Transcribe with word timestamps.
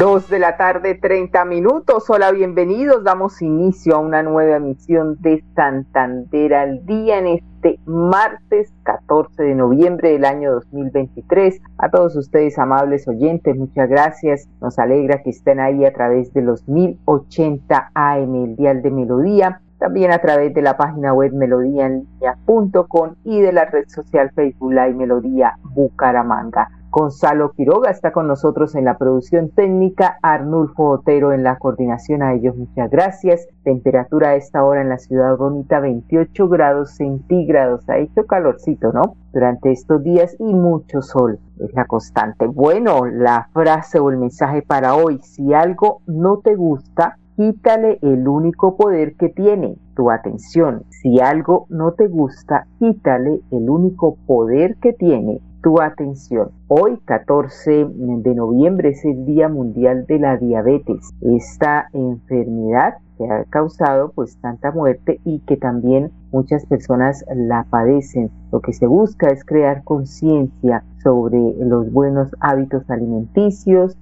Dos 0.00 0.30
de 0.30 0.38
la 0.38 0.56
tarde, 0.56 0.94
30 0.94 1.44
minutos. 1.44 2.08
Hola, 2.08 2.32
bienvenidos. 2.32 3.04
Damos 3.04 3.42
inicio 3.42 3.96
a 3.96 3.98
una 3.98 4.22
nueva 4.22 4.56
emisión 4.56 5.18
de 5.20 5.44
Santander 5.54 6.54
al 6.54 6.86
día 6.86 7.18
en 7.18 7.26
este 7.26 7.78
martes 7.84 8.72
14 8.84 9.42
de 9.42 9.54
noviembre 9.54 10.12
del 10.12 10.24
año 10.24 10.52
2023. 10.52 11.60
A 11.76 11.90
todos 11.90 12.16
ustedes, 12.16 12.58
amables 12.58 13.06
oyentes, 13.08 13.54
muchas 13.54 13.90
gracias. 13.90 14.48
Nos 14.62 14.78
alegra 14.78 15.22
que 15.22 15.28
estén 15.28 15.60
ahí 15.60 15.84
a 15.84 15.92
través 15.92 16.32
de 16.32 16.40
los 16.40 16.66
1080 16.66 17.90
AM, 17.92 18.34
el 18.36 18.56
Dial 18.56 18.80
de 18.80 18.90
Melodía. 18.90 19.60
También 19.78 20.12
a 20.12 20.18
través 20.20 20.54
de 20.54 20.62
la 20.62 20.78
página 20.78 21.12
web 21.12 21.34
melodíaenlínea.com 21.34 23.16
y 23.24 23.42
de 23.42 23.52
la 23.52 23.66
red 23.66 23.86
social 23.88 24.30
Facebook 24.34 24.72
Live 24.72 24.94
Melodía 24.94 25.58
Bucaramanga. 25.62 26.70
Gonzalo 26.90 27.52
Quiroga 27.52 27.88
está 27.88 28.10
con 28.10 28.26
nosotros 28.26 28.74
en 28.74 28.84
la 28.84 28.98
producción 28.98 29.50
técnica, 29.50 30.18
Arnulfo 30.22 30.88
Otero 30.88 31.32
en 31.32 31.44
la 31.44 31.56
coordinación. 31.56 32.20
A 32.22 32.34
ellos 32.34 32.56
muchas 32.56 32.90
gracias. 32.90 33.46
Temperatura 33.62 34.30
a 34.30 34.34
esta 34.34 34.64
hora 34.64 34.80
en 34.80 34.88
la 34.88 34.98
ciudad 34.98 35.36
bonita 35.36 35.78
28 35.78 36.48
grados 36.48 36.90
centígrados. 36.90 37.88
Ha 37.88 37.98
hecho 37.98 38.26
calorcito, 38.26 38.92
¿no? 38.92 39.14
Durante 39.32 39.70
estos 39.70 40.02
días 40.02 40.34
y 40.40 40.52
mucho 40.52 41.00
sol. 41.00 41.38
Es 41.60 41.72
la 41.74 41.84
constante. 41.84 42.48
Bueno, 42.48 43.06
la 43.06 43.48
frase 43.52 44.00
o 44.00 44.10
el 44.10 44.16
mensaje 44.16 44.62
para 44.62 44.96
hoy. 44.96 45.20
Si 45.22 45.54
algo 45.54 46.02
no 46.08 46.38
te 46.38 46.56
gusta, 46.56 47.18
quítale 47.36 48.00
el 48.02 48.26
único 48.26 48.76
poder 48.76 49.14
que 49.14 49.28
tiene, 49.28 49.76
tu 49.94 50.10
atención. 50.10 50.82
Si 50.88 51.20
algo 51.20 51.66
no 51.68 51.92
te 51.92 52.08
gusta, 52.08 52.66
quítale 52.80 53.42
el 53.52 53.70
único 53.70 54.16
poder 54.26 54.76
que 54.76 54.92
tiene, 54.92 55.40
tu 55.62 55.80
atención. 55.80 56.50
Hoy, 56.68 56.98
14 57.04 57.86
de 57.88 58.34
noviembre, 58.34 58.90
es 58.90 59.04
el 59.04 59.24
Día 59.24 59.48
Mundial 59.48 60.06
de 60.06 60.18
la 60.18 60.36
Diabetes. 60.36 61.10
Esta 61.20 61.88
enfermedad 61.92 62.94
que 63.18 63.30
ha 63.30 63.44
causado 63.44 64.12
pues 64.14 64.38
tanta 64.40 64.70
muerte 64.70 65.20
y 65.24 65.40
que 65.40 65.56
también 65.56 66.10
muchas 66.32 66.64
personas 66.66 67.24
la 67.34 67.66
padecen. 67.68 68.30
Lo 68.50 68.60
que 68.60 68.72
se 68.72 68.86
busca 68.86 69.28
es 69.28 69.44
crear 69.44 69.84
conciencia 69.84 70.84
sobre 71.02 71.38
los 71.58 71.92
buenos 71.92 72.28
hábitos 72.40 72.88
alimenticios, 72.88 73.96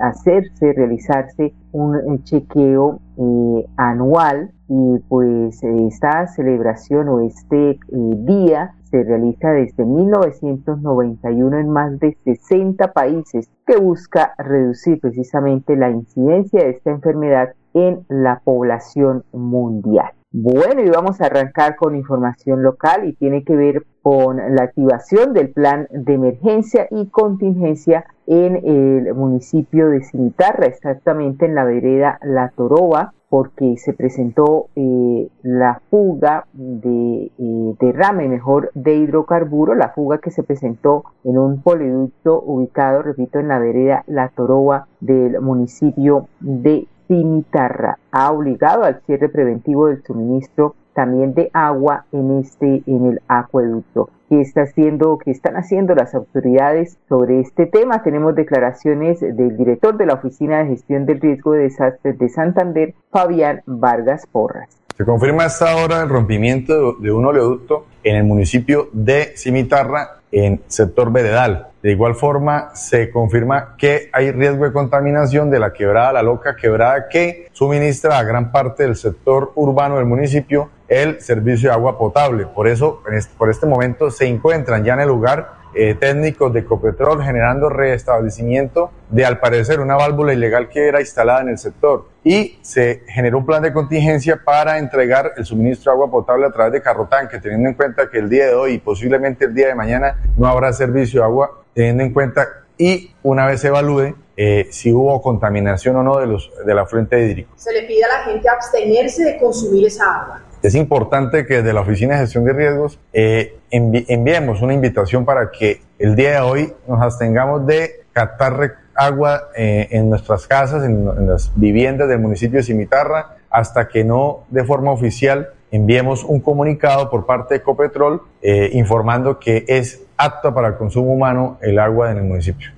hacerse, 0.00 0.72
realizarse 0.72 1.52
un 1.72 2.22
chequeo 2.24 3.00
eh, 3.18 3.66
anual 3.76 4.52
y 4.68 4.98
pues 5.08 5.62
esta 5.62 6.26
celebración 6.28 7.08
o 7.08 7.20
este 7.20 7.70
eh, 7.70 7.78
día 7.90 8.74
se 8.90 9.02
realiza 9.04 9.50
desde 9.50 9.84
1991 9.84 11.58
en 11.58 11.68
más 11.70 11.98
de 12.00 12.16
60 12.24 12.92
países 12.92 13.50
que 13.66 13.76
busca 13.76 14.34
reducir 14.38 15.00
precisamente 15.00 15.76
la 15.76 15.90
incidencia 15.90 16.64
de 16.64 16.70
esta 16.70 16.90
enfermedad 16.90 17.54
en 17.74 18.04
la 18.08 18.40
población 18.44 19.24
mundial. 19.32 20.12
Bueno, 20.30 20.82
y 20.82 20.90
vamos 20.90 21.20
a 21.20 21.26
arrancar 21.26 21.76
con 21.76 21.96
información 21.96 22.62
local 22.62 23.08
y 23.08 23.14
tiene 23.14 23.44
que 23.44 23.56
ver 23.56 23.86
con 24.02 24.36
la 24.36 24.64
activación 24.64 25.32
del 25.32 25.50
plan 25.50 25.88
de 25.90 26.14
emergencia 26.14 26.86
y 26.90 27.06
contingencia 27.06 28.04
en 28.26 28.56
el 28.56 29.14
municipio 29.14 29.88
de 29.88 30.04
Cimitarra, 30.04 30.66
exactamente 30.66 31.46
en 31.46 31.54
la 31.54 31.64
vereda 31.64 32.18
La 32.22 32.50
Toroba, 32.54 33.14
porque 33.28 33.76
se 33.76 33.92
presentó 33.92 34.68
eh, 34.74 35.28
la 35.42 35.80
fuga 35.90 36.46
de 36.52 37.30
eh, 37.38 37.74
derrame, 37.78 38.28
mejor, 38.28 38.70
de 38.74 38.96
hidrocarburo, 38.96 39.74
la 39.74 39.90
fuga 39.90 40.18
que 40.18 40.30
se 40.30 40.42
presentó 40.42 41.04
en 41.24 41.38
un 41.38 41.60
poliducto 41.60 42.42
ubicado, 42.44 43.02
repito, 43.02 43.38
en 43.38 43.48
la 43.48 43.58
vereda 43.58 44.04
La 44.06 44.28
Toroba 44.28 44.86
del 45.00 45.40
municipio 45.40 46.28
de 46.40 46.86
Cimitarra. 47.06 47.98
Ha 48.12 48.32
obligado 48.32 48.84
al 48.84 49.00
cierre 49.02 49.28
preventivo 49.28 49.86
del 49.86 50.02
suministro 50.02 50.74
también 50.94 51.34
de 51.34 51.50
agua 51.52 52.06
en 52.12 52.38
este 52.38 52.82
en 52.86 53.06
el 53.06 53.20
acueducto. 53.28 54.10
¿Qué 54.28 54.42
está 54.42 54.62
haciendo, 54.62 55.16
qué 55.16 55.30
están 55.30 55.56
haciendo 55.56 55.94
las 55.94 56.14
autoridades 56.14 56.98
sobre 57.08 57.40
este 57.40 57.64
tema? 57.64 58.02
Tenemos 58.02 58.34
declaraciones 58.34 59.20
del 59.20 59.56
director 59.56 59.96
de 59.96 60.04
la 60.04 60.14
Oficina 60.14 60.58
de 60.58 60.66
Gestión 60.66 61.06
del 61.06 61.18
Riesgo 61.18 61.52
de 61.52 61.62
Desastres 61.62 62.18
de 62.18 62.28
Santander, 62.28 62.94
Fabián 63.10 63.62
Vargas 63.64 64.26
Porras. 64.30 64.68
Se 64.98 65.04
confirma 65.06 65.44
hasta 65.44 65.70
ahora 65.70 66.02
el 66.02 66.10
rompimiento 66.10 66.94
de 66.94 67.10
un 67.10 67.24
oleoducto 67.24 67.86
en 68.04 68.16
el 68.16 68.24
municipio 68.24 68.90
de 68.92 69.32
Cimitarra, 69.34 70.20
en 70.30 70.60
sector 70.66 71.10
veredal. 71.10 71.68
De 71.82 71.92
igual 71.92 72.14
forma, 72.14 72.74
se 72.74 73.10
confirma 73.10 73.76
que 73.78 74.10
hay 74.12 74.30
riesgo 74.32 74.66
de 74.66 74.72
contaminación 74.72 75.50
de 75.50 75.60
la 75.60 75.72
quebrada 75.72 76.12
La 76.12 76.22
Loca, 76.22 76.54
quebrada 76.54 77.08
que 77.08 77.48
suministra 77.52 78.18
a 78.18 78.24
gran 78.24 78.52
parte 78.52 78.82
del 78.82 78.96
sector 78.96 79.52
urbano 79.54 79.96
del 79.96 80.04
municipio 80.04 80.68
el 80.88 81.20
servicio 81.20 81.70
de 81.70 81.74
agua 81.74 81.98
potable. 81.98 82.46
Por 82.46 82.66
eso, 82.66 83.02
por 83.36 83.50
este 83.50 83.66
momento, 83.66 84.10
se 84.10 84.26
encuentran 84.26 84.84
ya 84.84 84.94
en 84.94 85.00
el 85.00 85.08
lugar 85.08 85.58
eh, 85.74 85.94
técnicos 85.94 86.52
de 86.52 86.64
Copetrol 86.64 87.22
generando 87.22 87.68
restablecimiento 87.68 88.90
de, 89.10 89.26
al 89.26 89.38
parecer, 89.38 89.80
una 89.80 89.96
válvula 89.96 90.32
ilegal 90.32 90.68
que 90.68 90.88
era 90.88 91.00
instalada 91.00 91.42
en 91.42 91.50
el 91.50 91.58
sector. 91.58 92.08
Y 92.24 92.58
se 92.62 93.02
generó 93.06 93.38
un 93.38 93.46
plan 93.46 93.62
de 93.62 93.72
contingencia 93.72 94.40
para 94.42 94.78
entregar 94.78 95.32
el 95.36 95.44
suministro 95.44 95.92
de 95.92 95.96
agua 95.96 96.10
potable 96.10 96.46
a 96.46 96.50
través 96.50 96.72
de 96.72 96.82
carrotanque, 96.82 97.38
teniendo 97.38 97.68
en 97.68 97.74
cuenta 97.74 98.08
que 98.10 98.18
el 98.18 98.28
día 98.30 98.46
de 98.46 98.54
hoy 98.54 98.72
y 98.72 98.78
posiblemente 98.78 99.44
el 99.44 99.54
día 99.54 99.68
de 99.68 99.74
mañana 99.74 100.18
no 100.36 100.46
habrá 100.46 100.72
servicio 100.72 101.20
de 101.20 101.26
agua, 101.26 101.62
teniendo 101.74 102.02
en 102.02 102.12
cuenta 102.12 102.48
y 102.78 103.12
una 103.22 103.44
vez 103.46 103.60
se 103.60 103.68
evalúe 103.68 104.14
eh, 104.36 104.68
si 104.70 104.92
hubo 104.92 105.20
contaminación 105.20 105.96
o 105.96 106.02
no 106.02 106.18
de, 106.18 106.26
los, 106.26 106.50
de 106.64 106.74
la 106.74 106.86
fuente 106.86 107.20
hídrica. 107.20 107.50
Se 107.56 107.72
le 107.72 107.82
pide 107.82 108.04
a 108.04 108.08
la 108.08 108.18
gente 108.24 108.48
abstenerse 108.48 109.24
de 109.24 109.38
consumir 109.38 109.86
esa 109.86 110.04
agua. 110.04 110.42
Es 110.62 110.74
importante 110.74 111.46
que 111.46 111.58
desde 111.58 111.72
la 111.72 111.82
Oficina 111.82 112.14
de 112.14 112.20
Gestión 112.20 112.44
de 112.44 112.52
Riesgos 112.52 112.98
eh, 113.12 113.58
enviemos 113.70 114.60
una 114.60 114.74
invitación 114.74 115.24
para 115.24 115.50
que 115.52 115.82
el 115.98 116.16
día 116.16 116.32
de 116.32 116.40
hoy 116.40 116.72
nos 116.88 117.00
abstengamos 117.00 117.64
de 117.66 118.04
captar 118.12 118.78
agua 118.96 119.50
eh, 119.56 119.86
en 119.92 120.10
nuestras 120.10 120.48
casas, 120.48 120.84
en, 120.84 121.28
las 121.28 121.52
viviendas 121.54 122.08
del 122.08 122.18
municipio 122.18 122.58
de 122.58 122.64
Cimitarra, 122.64 123.36
hasta 123.50 123.86
que 123.86 124.02
no 124.02 124.46
de 124.48 124.64
forma 124.64 124.90
oficial 124.90 125.50
enviemos 125.70 126.24
un 126.24 126.40
comunicado 126.40 127.08
por 127.08 127.24
parte 127.24 127.54
de 127.54 127.60
Ecopetrol 127.60 128.22
eh, 128.42 128.70
informando 128.72 129.38
que 129.38 129.64
es 129.68 130.02
apta 130.16 130.52
para 130.52 130.68
el 130.68 130.74
consumo 130.74 131.12
humano 131.12 131.58
el 131.60 131.78
agua 131.78 132.10
en 132.10 132.16
el 132.16 132.24
municipio. 132.24 132.70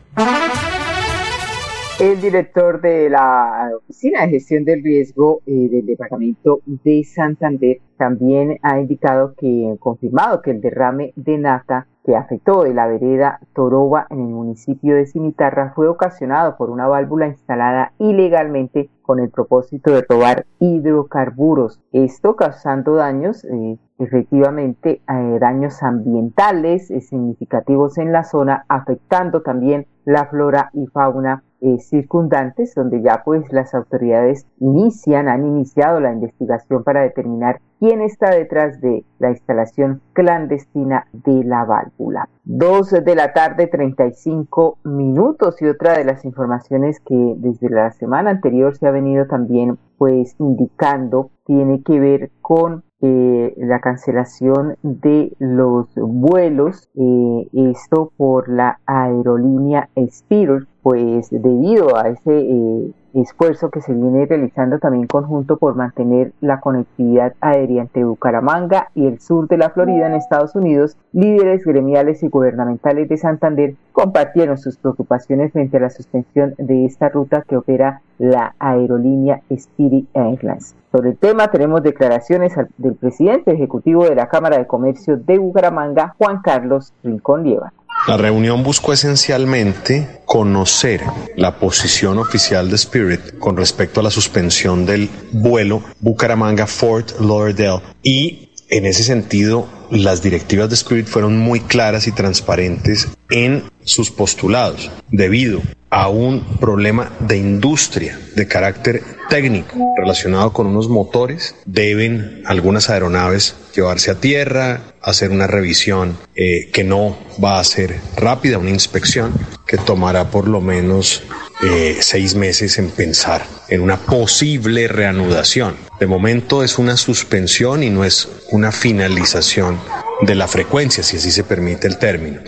El 2.00 2.18
director 2.18 2.80
de 2.80 3.10
la 3.10 3.72
Oficina 3.76 4.22
de 4.22 4.30
Gestión 4.30 4.64
del 4.64 4.82
Riesgo 4.82 5.42
eh, 5.44 5.68
del 5.68 5.84
Departamento 5.84 6.62
de 6.64 7.04
Santander 7.04 7.76
también 7.98 8.58
ha 8.62 8.80
indicado 8.80 9.34
que, 9.36 9.76
confirmado 9.78 10.40
que 10.40 10.52
el 10.52 10.62
derrame 10.62 11.12
de 11.16 11.36
nata 11.36 11.88
que 12.02 12.16
afectó 12.16 12.62
de 12.62 12.72
la 12.72 12.86
vereda 12.86 13.40
Toroba 13.52 14.06
en 14.08 14.20
el 14.20 14.28
municipio 14.28 14.94
de 14.94 15.04
Cimitarra 15.04 15.74
fue 15.76 15.88
ocasionado 15.88 16.56
por 16.56 16.70
una 16.70 16.88
válvula 16.88 17.26
instalada 17.26 17.92
ilegalmente 17.98 18.88
con 19.02 19.20
el 19.20 19.28
propósito 19.28 19.92
de 19.92 20.00
robar 20.08 20.46
hidrocarburos. 20.58 21.82
Esto 21.92 22.34
causando 22.34 22.94
daños, 22.94 23.44
eh, 23.44 23.76
efectivamente, 23.98 25.02
eh, 25.06 25.38
daños 25.38 25.82
ambientales 25.82 26.86
significativos 26.86 27.98
en 27.98 28.10
la 28.10 28.24
zona, 28.24 28.64
afectando 28.68 29.42
también 29.42 29.86
la 30.06 30.24
flora 30.24 30.70
y 30.72 30.86
fauna 30.86 31.44
eh, 31.60 31.78
circundantes, 31.78 32.74
donde 32.74 33.02
ya 33.02 33.22
pues 33.24 33.52
las 33.52 33.74
autoridades 33.74 34.46
inician, 34.58 35.28
han 35.28 35.46
iniciado 35.46 36.00
la 36.00 36.12
investigación 36.12 36.84
para 36.84 37.02
determinar 37.02 37.60
quién 37.78 38.00
está 38.00 38.30
detrás 38.30 38.80
de 38.80 39.04
la 39.18 39.30
instalación 39.30 40.00
clandestina 40.12 41.06
de 41.12 41.44
la 41.44 41.64
válvula. 41.64 42.28
Dos 42.44 42.90
de 42.90 43.14
la 43.14 43.32
tarde, 43.32 43.66
35 43.66 44.78
minutos 44.84 45.60
y 45.62 45.66
otra 45.66 45.96
de 45.98 46.04
las 46.04 46.24
informaciones 46.24 47.00
que 47.00 47.34
desde 47.36 47.70
la 47.70 47.90
semana 47.92 48.30
anterior 48.30 48.76
se 48.76 48.86
ha 48.86 48.90
venido 48.90 49.26
también 49.26 49.78
pues 49.98 50.34
indicando 50.38 51.30
tiene 51.44 51.82
que 51.82 52.00
ver 52.00 52.30
con 52.40 52.84
eh, 53.02 53.54
la 53.56 53.80
cancelación 53.80 54.76
de 54.82 55.32
los 55.38 55.88
vuelos, 55.94 56.90
eh, 56.94 57.48
esto 57.52 58.12
por 58.16 58.50
la 58.50 58.78
aerolínea 58.84 59.88
Spirit, 59.94 60.68
pues 60.82 61.30
debido 61.30 61.96
a 61.96 62.08
ese 62.08 62.38
eh, 62.38 62.90
esfuerzo 63.14 63.70
que 63.70 63.80
se 63.80 63.92
viene 63.92 64.26
realizando 64.26 64.78
también 64.78 65.06
conjunto 65.06 65.56
por 65.56 65.74
mantener 65.74 66.32
la 66.40 66.60
conectividad 66.60 67.34
aérea 67.40 67.82
entre 67.82 68.04
Bucaramanga 68.04 68.88
y 68.94 69.06
el 69.06 69.20
sur 69.20 69.48
de 69.48 69.56
la 69.56 69.70
Florida 69.70 70.06
en 70.06 70.14
Estados 70.14 70.54
Unidos, 70.54 70.96
líderes 71.12 71.64
gremiales 71.64 72.22
y 72.22 72.28
gubernamentales 72.28 73.08
de 73.08 73.16
Santander 73.16 73.74
compartieron 73.92 74.58
sus 74.58 74.76
preocupaciones 74.76 75.52
frente 75.52 75.76
a 75.76 75.80
la 75.80 75.90
suspensión 75.90 76.54
de 76.58 76.86
esta 76.86 77.08
ruta 77.08 77.44
que 77.46 77.56
opera 77.56 78.02
la 78.18 78.54
aerolínea 78.58 79.42
Spirit 79.50 80.08
Airlines. 80.14 80.74
Sobre 80.92 81.10
el 81.10 81.16
tema 81.16 81.48
tenemos 81.48 81.82
declaraciones 81.82 82.54
del 82.78 82.94
presidente 82.94 83.52
ejecutivo 83.52 84.04
de 84.04 84.14
la 84.14 84.28
Cámara 84.28 84.58
de 84.58 84.66
Comercio 84.66 85.16
de 85.16 85.38
Bucaramanga, 85.38 86.14
Juan 86.18 86.42
Carlos 86.42 86.92
Rincón 87.02 87.44
Lieva. 87.44 87.72
La 88.06 88.16
reunión 88.16 88.62
buscó 88.62 88.92
esencialmente 88.92 90.20
conocer 90.24 91.02
la 91.36 91.58
posición 91.58 92.18
oficial 92.18 92.68
de 92.68 92.76
Spirit 92.76 93.38
con 93.38 93.56
respecto 93.56 94.00
a 94.00 94.02
la 94.02 94.10
suspensión 94.10 94.86
del 94.86 95.08
vuelo 95.32 95.82
Bucaramanga-Fort 96.00 97.20
Lauderdale 97.20 97.82
y 98.02 98.49
en 98.70 98.86
ese 98.86 99.02
sentido 99.02 99.68
las 99.90 100.22
directivas 100.22 100.68
de 100.68 100.76
Spirit 100.76 101.06
fueron 101.06 101.36
muy 101.36 101.60
claras 101.60 102.06
y 102.06 102.12
transparentes 102.12 103.08
en 103.28 103.64
sus 103.84 104.10
postulados 104.10 104.90
debido 105.10 105.60
a 105.90 106.08
un 106.08 106.44
problema 106.58 107.10
de 107.18 107.36
industria 107.36 108.18
de 108.36 108.46
carácter 108.46 109.02
técnico 109.28 109.76
relacionado 109.96 110.52
con 110.52 110.68
unos 110.68 110.88
motores. 110.88 111.56
Deben 111.66 112.42
algunas 112.46 112.90
aeronaves 112.90 113.56
llevarse 113.74 114.12
a 114.12 114.20
tierra, 114.20 114.94
hacer 115.02 115.30
una 115.30 115.48
revisión 115.48 116.16
eh, 116.36 116.70
que 116.72 116.84
no 116.84 117.18
va 117.42 117.58
a 117.58 117.64
ser 117.64 117.96
rápida, 118.16 118.58
una 118.58 118.70
inspección 118.70 119.32
que 119.66 119.78
tomará 119.78 120.30
por 120.30 120.46
lo 120.46 120.60
menos 120.60 121.24
eh, 121.62 121.98
seis 122.00 122.34
meses 122.34 122.78
en 122.78 122.90
pensar 122.90 123.42
en 123.68 123.82
una 123.82 123.96
posible 123.96 124.88
reanudación. 124.88 125.74
De 125.98 126.06
momento 126.06 126.62
es 126.62 126.78
una 126.78 126.96
suspensión 126.96 127.82
y 127.82 127.90
no 127.90 128.02
es 128.02 128.46
una 128.50 128.72
finalización 128.72 129.76
de 130.22 130.34
la 130.34 130.48
frecuencia, 130.48 131.02
si 131.02 131.18
así 131.18 131.30
se 131.30 131.44
permite 131.44 131.86
el 131.86 131.98
término. 131.98 132.40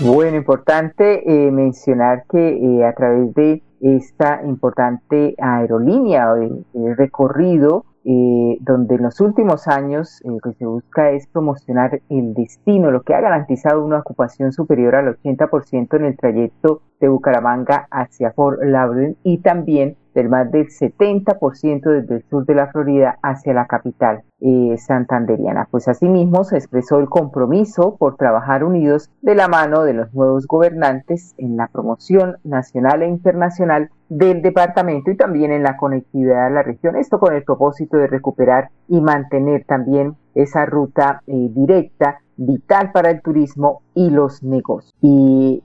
Bueno, 0.00 0.36
importante 0.36 1.22
eh, 1.26 1.50
mencionar 1.50 2.24
que 2.30 2.38
eh, 2.38 2.84
a 2.84 2.94
través 2.94 3.34
de 3.34 3.62
esta 3.80 4.42
importante 4.44 5.34
aerolínea, 5.38 6.26
el, 6.36 6.66
el 6.74 6.96
recorrido, 6.96 7.86
eh, 8.10 8.56
donde 8.60 8.94
en 8.94 9.02
los 9.02 9.20
últimos 9.20 9.68
años 9.68 10.22
lo 10.24 10.38
que 10.38 10.54
se 10.54 10.64
busca 10.64 11.10
es 11.10 11.26
promocionar 11.26 12.00
el 12.08 12.32
destino, 12.32 12.90
lo 12.90 13.02
que 13.02 13.12
ha 13.12 13.20
garantizado 13.20 13.84
una 13.84 13.98
ocupación 13.98 14.50
superior 14.50 14.94
al 14.94 15.18
80% 15.18 15.94
en 15.94 16.04
el 16.06 16.16
trayecto 16.16 16.80
de 17.00 17.08
Bucaramanga 17.08 17.86
hacia 17.90 18.32
Fort 18.32 18.62
Lauderdale 18.62 19.16
y 19.24 19.38
también 19.38 19.98
del 20.18 20.28
más 20.28 20.50
del 20.50 20.66
70% 20.66 21.80
desde 21.82 22.16
el 22.16 22.24
sur 22.28 22.44
de 22.44 22.54
la 22.54 22.66
Florida 22.66 23.18
hacia 23.22 23.54
la 23.54 23.66
capital 23.66 24.22
eh, 24.40 24.76
santanderiana. 24.76 25.68
Pues 25.70 25.86
asimismo 25.86 26.42
se 26.42 26.56
expresó 26.56 26.98
el 26.98 27.08
compromiso 27.08 27.96
por 27.96 28.16
trabajar 28.16 28.64
unidos 28.64 29.10
de 29.22 29.36
la 29.36 29.46
mano 29.46 29.84
de 29.84 29.94
los 29.94 30.12
nuevos 30.12 30.46
gobernantes 30.46 31.34
en 31.38 31.56
la 31.56 31.68
promoción 31.68 32.38
nacional 32.42 33.02
e 33.02 33.08
internacional 33.08 33.90
del 34.08 34.42
departamento 34.42 35.10
y 35.10 35.16
también 35.16 35.52
en 35.52 35.62
la 35.62 35.76
conectividad 35.76 36.46
a 36.46 36.50
la 36.50 36.62
región. 36.62 36.96
Esto 36.96 37.20
con 37.20 37.34
el 37.34 37.44
propósito 37.44 37.96
de 37.96 38.08
recuperar 38.08 38.70
y 38.88 39.00
mantener 39.00 39.64
también 39.64 40.16
esa 40.34 40.66
ruta 40.66 41.22
eh, 41.26 41.48
directa 41.50 42.20
vital 42.38 42.92
para 42.92 43.10
el 43.10 43.20
turismo 43.20 43.82
y 43.94 44.08
los 44.10 44.42
negocios. 44.42 44.94
Y 45.02 45.62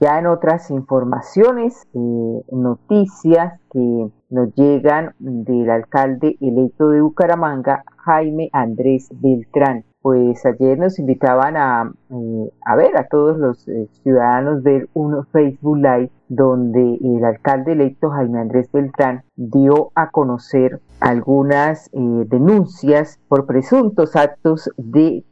ya 0.00 0.18
en 0.18 0.26
otras 0.26 0.70
informaciones, 0.70 1.86
eh, 1.94 2.42
noticias 2.50 3.60
que 3.70 4.10
nos 4.30 4.54
llegan 4.54 5.14
del 5.18 5.70
alcalde 5.70 6.36
electo 6.40 6.88
de 6.88 7.02
Bucaramanga, 7.02 7.84
Jaime 7.98 8.50
Andrés 8.52 9.08
Beltrán. 9.12 9.84
Pues 10.02 10.44
ayer 10.44 10.78
nos 10.78 10.98
invitaban 10.98 11.56
a, 11.56 11.92
eh, 12.14 12.52
a 12.64 12.76
ver 12.76 12.96
a 12.96 13.08
todos 13.08 13.36
los 13.38 13.66
eh, 13.66 13.88
ciudadanos 14.02 14.62
ver 14.62 14.88
un 14.94 15.26
Facebook 15.26 15.78
Live 15.78 16.10
donde 16.28 16.98
el 17.02 17.24
alcalde 17.24 17.72
electo 17.72 18.10
Jaime 18.10 18.40
Andrés 18.40 18.70
Beltrán 18.72 19.24
dio 19.34 19.90
a 19.96 20.10
conocer 20.10 20.80
algunas 21.00 21.88
eh, 21.92 21.98
denuncias 22.28 23.18
por 23.28 23.46
presuntos 23.46 24.14
actos 24.14 24.70
de 24.76 25.24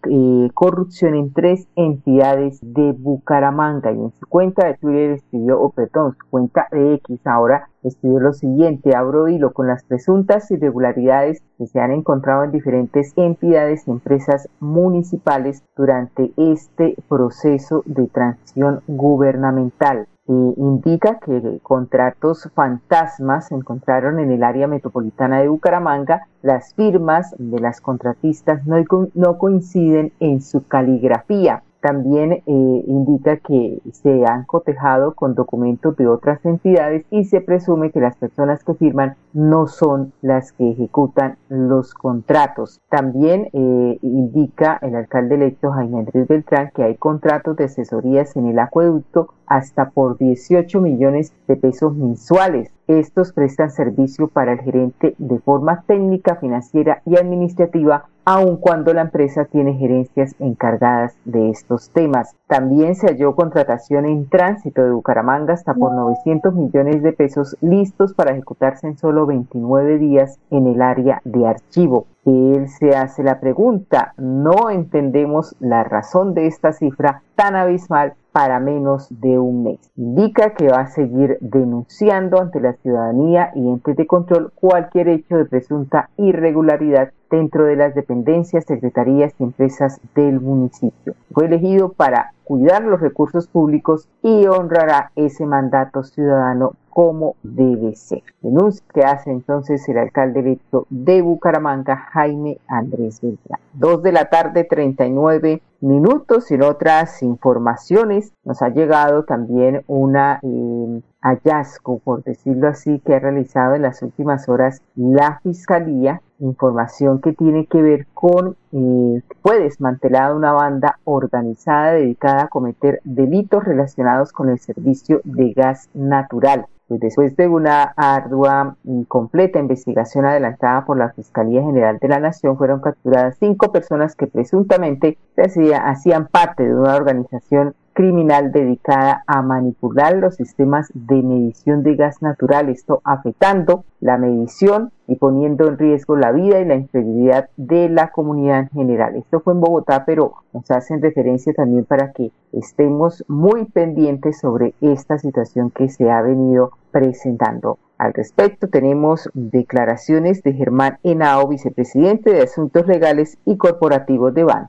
corrupción 0.55 1.15
en 1.15 1.33
tres 1.33 1.67
entidades 1.77 2.59
de 2.63 2.93
Bucaramanga. 2.93 3.93
Y 3.93 4.01
en 4.01 4.13
su 4.19 4.27
cuenta 4.27 4.67
de 4.67 4.75
Twitter 4.75 5.13
escribió, 5.13 5.61
o 5.61 5.71
perdón, 5.71 6.17
su 6.19 6.29
cuenta 6.29 6.67
de 6.73 6.95
X 6.95 7.21
ahora 7.27 7.69
escribió 7.83 8.21
lo 8.21 8.33
siguiente, 8.33 8.95
abro 8.95 9.29
hilo 9.29 9.53
con 9.53 9.67
las 9.67 9.83
presuntas 9.85 10.51
irregularidades 10.51 11.43
que 11.59 11.67
se 11.67 11.81
han 11.81 11.93
encontrado 11.93 12.45
en 12.45 12.53
diferentes 12.53 13.13
entidades 13.17 13.87
y 13.87 13.91
empresas 13.91 14.49
municipales 14.61 15.65
durante 15.77 16.33
este 16.37 16.72
proceso 17.09 17.83
de 17.87 18.07
transición 18.07 18.83
gubernamental 18.87 20.07
indica 20.29 21.19
que 21.19 21.59
contratos 21.63 22.49
fantasmas 22.55 23.49
se 23.49 23.55
encontraron 23.55 24.21
en 24.21 24.31
el 24.31 24.45
área 24.45 24.69
metropolitana 24.69 25.41
de 25.41 25.49
Bucaramanga. 25.49 26.29
Las 26.43 26.75
firmas 26.75 27.35
de 27.39 27.61
las 27.61 27.81
contratistas 27.81 28.63
no 28.67 29.39
coinciden 29.39 30.13
en 30.21 30.41
su 30.41 30.67
caligrafía. 30.67 31.65
También 31.83 32.33
eh, 32.33 32.43
indica 32.47 33.39
que 33.39 33.81
se 33.93 34.25
han 34.25 34.45
cotejado 34.45 35.15
con 35.15 35.35
documentos 35.35 35.97
de 35.97 36.07
otras 36.07 36.39
entidades 36.47 37.05
y 37.11 37.25
se 37.25 37.41
presume 37.41 37.91
que 37.91 37.99
las 37.99 38.17
personas 38.17 38.63
que 38.63 38.75
firman 38.75 39.17
no 39.33 39.67
son 39.67 40.13
las 40.23 40.53
que 40.53 40.71
ejecutan 40.71 41.39
los 41.49 41.93
contratos. 41.93 42.81
También 42.89 43.49
eh, 43.53 43.99
indica 44.01 44.79
el 44.81 44.95
alcalde 44.95 45.35
electo 45.35 45.73
Jaime 45.73 45.99
Andrés 45.99 46.29
Beltrán 46.29 46.71
que 46.73 46.85
hay 46.85 46.95
contratos 46.95 47.57
de 47.57 47.65
asesorías 47.65 48.37
en 48.37 48.47
el 48.47 48.61
acueducto 48.61 49.35
hasta 49.47 49.91
por 49.91 50.19
18 50.19 50.81
millones 50.81 51.33
de 51.49 51.57
pesos 51.57 51.97
mensuales. 51.97 52.71
Estos 52.89 53.33
prestan 53.33 53.71
servicio 53.71 54.27
para 54.29 54.53
el 54.53 54.61
gerente 54.61 55.15
de 55.19 55.39
forma 55.39 55.83
técnica, 55.87 56.37
financiera 56.37 57.01
y 57.07 57.17
administrativa, 57.17 58.07
aun 58.25 58.57
cuando 58.57 58.93
la 58.93 59.03
empresa 59.03 59.45
tiene 59.45 59.75
gerencias 59.75 60.35
encargadas 60.41 61.17
de 61.25 61.51
estos 61.51 61.91
temas. 61.91 62.35
También 62.47 62.95
se 62.95 63.07
halló 63.07 63.35
contratación 63.35 64.05
en 64.07 64.29
tránsito 64.29 64.83
de 64.83 64.91
Bucaramanga 64.91 65.55
hasta 65.55 65.75
por 65.75 65.93
900 65.93 66.55
millones 66.55 67.03
de 67.03 67.13
pesos 67.13 67.57
listos 67.61 68.15
para 68.15 68.33
ejecutarse 68.33 68.87
en 68.87 68.99
solo 68.99 69.27
29 69.27 69.99
días 69.99 70.39
en 70.51 70.67
el 70.67 70.83
área 70.83 71.21
de 71.25 71.47
archivo. 71.47 72.07
Él 72.25 72.69
se 72.69 72.97
hace 72.97 73.23
la 73.23 73.41
pregunta, 73.41 74.15
no 74.17 74.71
entendemos 74.71 75.57
la 75.59 75.83
razón 75.83 76.35
de 76.35 76.47
esta 76.47 76.73
cifra 76.73 77.23
tan 77.35 77.57
abismal 77.57 78.15
para 78.33 78.59
menos 78.61 79.09
de 79.21 79.39
un 79.39 79.63
mes. 79.65 79.79
Indica 79.97 80.55
que 80.55 80.69
va 80.69 80.81
a 80.81 80.87
seguir 80.87 81.39
denunciando 81.41 82.41
ante 82.41 82.61
la 82.61 82.73
ciudadanía 82.75 83.53
y 83.55 83.69
entes 83.69 83.97
de 83.97 84.07
control 84.07 84.53
cualquier 84.55 85.09
hecho 85.09 85.37
de 85.37 85.45
presunta 85.45 86.09
irregularidad 86.17 87.13
dentro 87.33 87.65
de 87.65 87.77
las 87.77 87.95
dependencias, 87.95 88.67
secretarías 88.67 89.33
y 89.39 89.45
empresas 89.45 89.99
del 90.15 90.39
municipio. 90.39 91.15
Fue 91.33 91.47
elegido 91.47 91.93
para 91.93 92.33
cuidar 92.45 92.85
los 92.85 93.01
recursos 93.01 93.47
públicos 93.47 94.07
y 94.23 94.47
honrará 94.47 95.11
ese 95.17 95.47
mandato 95.47 96.03
ciudadano 96.03 96.75
como 96.91 97.37
debe 97.43 97.97
ser. 97.97 98.23
Denuncia 98.43 98.85
que 98.93 99.03
hace 99.03 99.31
entonces 99.31 99.89
el 99.89 99.97
alcalde 99.97 100.41
electo 100.41 100.87
de 100.91 101.23
Bucaramanga, 101.23 101.97
Jaime 101.97 102.59
Andrés 102.69 103.23
Beltrán. 103.23 103.61
Dos 103.73 104.03
de 104.03 104.13
la 104.13 104.27
tarde, 104.27 104.65
39 104.65 105.63
minutos. 105.81 106.51
En 106.51 106.63
otras 106.63 107.23
informaciones 107.23 108.35
nos 108.45 108.61
ha 108.61 108.69
llegado 108.69 109.25
también 109.25 109.83
una 109.87 110.39
eh, 110.43 111.01
hallazgo, 111.23 111.99
por 112.01 112.23
decirlo 112.25 112.69
así, 112.69 112.99
que 112.99 113.15
ha 113.15 113.21
realizado 113.21 113.75
en 113.75 113.83
las 113.83 114.03
últimas 114.03 114.51
horas 114.51 114.83
la 114.95 115.41
Fiscalía, 115.43 116.21
información 116.43 117.21
que 117.21 117.33
tiene 117.33 117.67
que 117.67 117.81
ver 117.81 118.07
con 118.13 118.57
eh, 118.73 119.23
fue 119.43 119.61
desmantelada 119.61 120.35
una 120.35 120.53
banda 120.53 120.99
organizada 121.05 121.93
dedicada 121.93 122.45
a 122.45 122.49
cometer 122.49 123.01
delitos 123.05 123.65
relacionados 123.65 124.33
con 124.33 124.49
el 124.51 124.59
servicio 124.59 125.21
de 125.25 125.53
gas 125.53 125.89
natural. 125.95 126.67
Pues 126.89 127.01
después 127.01 127.37
de 127.37 127.49
una 127.49 127.95
ardua 127.97 128.77
y 128.85 129.05
completa 129.07 129.59
investigación 129.59 130.27
adelantada 130.27 130.85
por 130.85 130.99
la 130.99 131.13
Fiscalía 131.13 131.63
General 131.63 131.99
de 131.99 132.09
la 132.09 132.19
Nación, 132.19 132.59
fueron 132.59 132.81
capturadas 132.81 133.37
cinco 133.39 133.73
personas 133.73 134.15
que 134.15 134.27
presuntamente 134.27 135.17
hacían 135.37 136.27
parte 136.27 136.65
de 136.65 136.75
una 136.75 136.97
organización 136.97 137.75
criminal 137.93 138.53
dedicada 138.53 139.23
a 139.27 139.43
manipular 139.43 140.17
los 140.17 140.37
sistemas 140.37 140.91
de 140.95 141.23
medición 141.23 141.83
de 141.83 141.97
gas 141.97 142.23
natural, 142.23 142.69
esto 142.69 143.01
afectando 143.05 143.85
la 144.01 144.19
medición 144.19 144.91
y 145.07 145.17
poniendo 145.17 145.69
en 145.69 145.79
riesgo 145.79 146.17
la 146.17 146.33
vida 146.33 146.61
y 146.61 146.65
la 146.65 146.75
integridad 146.75 147.51
de 147.57 147.89
la 147.89 148.11
comunidad 148.11 148.61
en 148.61 148.69
general. 148.71 149.17
Esto 149.17 149.41
fue 149.41 149.53
en 149.53 149.61
Bogotá, 149.61 150.05
pero 150.05 150.35
nos 150.53 150.71
hacen 150.71 151.03
referencia 151.03 151.53
también 151.53 151.85
para 151.85 152.13
que 152.13 152.33
estemos 152.53 153.25
muy 153.29 153.67
pendientes 153.67 154.41
sobre 154.41 154.75
esta 154.81 155.19
situación 155.19 155.71
que 155.71 155.89
se 155.89 156.11
ha 156.11 156.23
venido 156.23 156.73
presentando. 156.91 157.79
Al 157.99 158.15
respecto, 158.15 158.69
tenemos 158.69 159.31
declaraciones 159.33 160.43
de 160.43 160.55
Germán 160.55 160.99
Henao, 161.05 161.47
vicepresidente 161.47 162.33
de 162.33 162.43
Asuntos 162.43 162.89
Legales 162.89 163.39
y 163.45 163.57
Corporativos 163.57 164.35
de 164.35 164.43
BAN. 164.43 164.69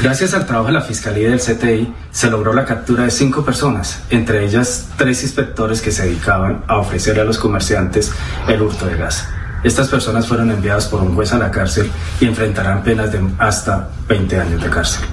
Gracias 0.00 0.34
al 0.34 0.46
trabajo 0.46 0.68
de 0.68 0.72
la 0.72 0.80
Fiscalía 0.80 1.30
del 1.30 1.40
CTI, 1.40 1.94
se 2.10 2.30
logró 2.30 2.52
la 2.52 2.64
captura 2.64 3.04
de 3.04 3.10
cinco 3.10 3.44
personas, 3.44 4.02
entre 4.10 4.44
ellas 4.44 4.88
tres 4.96 5.22
inspectores 5.22 5.80
que 5.80 5.92
se 5.92 6.04
dedicaban 6.04 6.64
a 6.66 6.78
ofrecer 6.78 7.20
a 7.20 7.24
los 7.24 7.38
comerciantes 7.38 8.10
el 8.48 8.62
hurto 8.62 8.86
de 8.86 8.96
gas. 8.96 9.28
Estas 9.62 9.88
personas 9.88 10.26
fueron 10.26 10.50
enviadas 10.50 10.88
por 10.88 11.02
un 11.02 11.14
juez 11.14 11.32
a 11.32 11.38
la 11.38 11.52
cárcel 11.52 11.88
y 12.20 12.26
enfrentarán 12.26 12.82
penas 12.82 13.12
de 13.12 13.20
hasta 13.38 13.90
20 14.08 14.40
años 14.40 14.62
de 14.62 14.70
cárcel. 14.70 15.04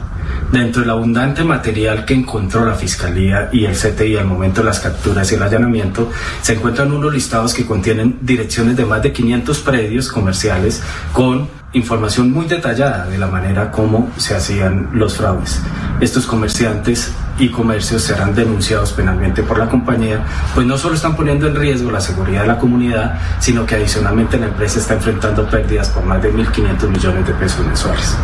Dentro 0.52 0.82
del 0.82 0.90
abundante 0.90 1.44
material 1.44 2.06
que 2.06 2.16
encontró 2.16 2.66
la 2.66 2.74
Fiscalía 2.74 3.50
y 3.52 3.66
el 3.66 3.76
CTI 3.76 4.18
al 4.18 4.26
momento 4.26 4.62
de 4.62 4.66
las 4.66 4.80
capturas 4.80 5.32
y 5.32 5.36
el 5.36 5.44
allanamiento, 5.44 6.10
se 6.42 6.54
encuentran 6.54 6.92
unos 6.92 7.14
listados 7.14 7.54
que 7.54 7.68
contienen 7.68 8.18
direcciones 8.22 8.76
de 8.76 8.84
más 8.84 9.04
de 9.04 9.14
500 9.14 9.60
predios 9.60 10.12
comerciales 10.12 10.82
con 11.14 11.48
información 11.74 12.32
muy 12.32 12.48
detallada 12.48 13.06
de 13.06 13.20
la 13.20 13.28
manera 13.28 13.70
como 13.70 14.10
se 14.18 14.36
hacían 14.36 14.90
los 14.94 15.18
fraudes. 15.18 15.62
Estos 16.02 16.26
comerciantes 16.26 17.12
y 17.38 17.50
comercios 17.50 18.02
serán 18.02 18.34
denunciados 18.34 18.92
penalmente 18.94 19.44
por 19.44 19.60
la 19.60 19.70
compañía, 19.70 20.26
pues 20.56 20.66
no 20.66 20.80
solo 20.80 20.96
están 20.96 21.16
poniendo 21.16 21.48
en 21.48 21.56
riesgo 21.56 21.92
la 21.92 22.02
seguridad 22.02 22.42
de 22.42 22.48
la 22.48 22.58
comunidad, 22.58 23.20
sino 23.40 23.68
que 23.68 23.76
adicionalmente 23.76 24.40
la 24.40 24.48
empresa 24.48 24.80
está 24.80 24.96
enfrentando 24.96 25.48
pérdidas 25.48 25.90
por 25.90 26.04
más 26.06 26.24
de 26.24 26.34
1.500 26.34 26.90
millones 26.90 27.28
de 27.28 27.34
pesos 27.34 27.64
mensuales. 27.64 28.18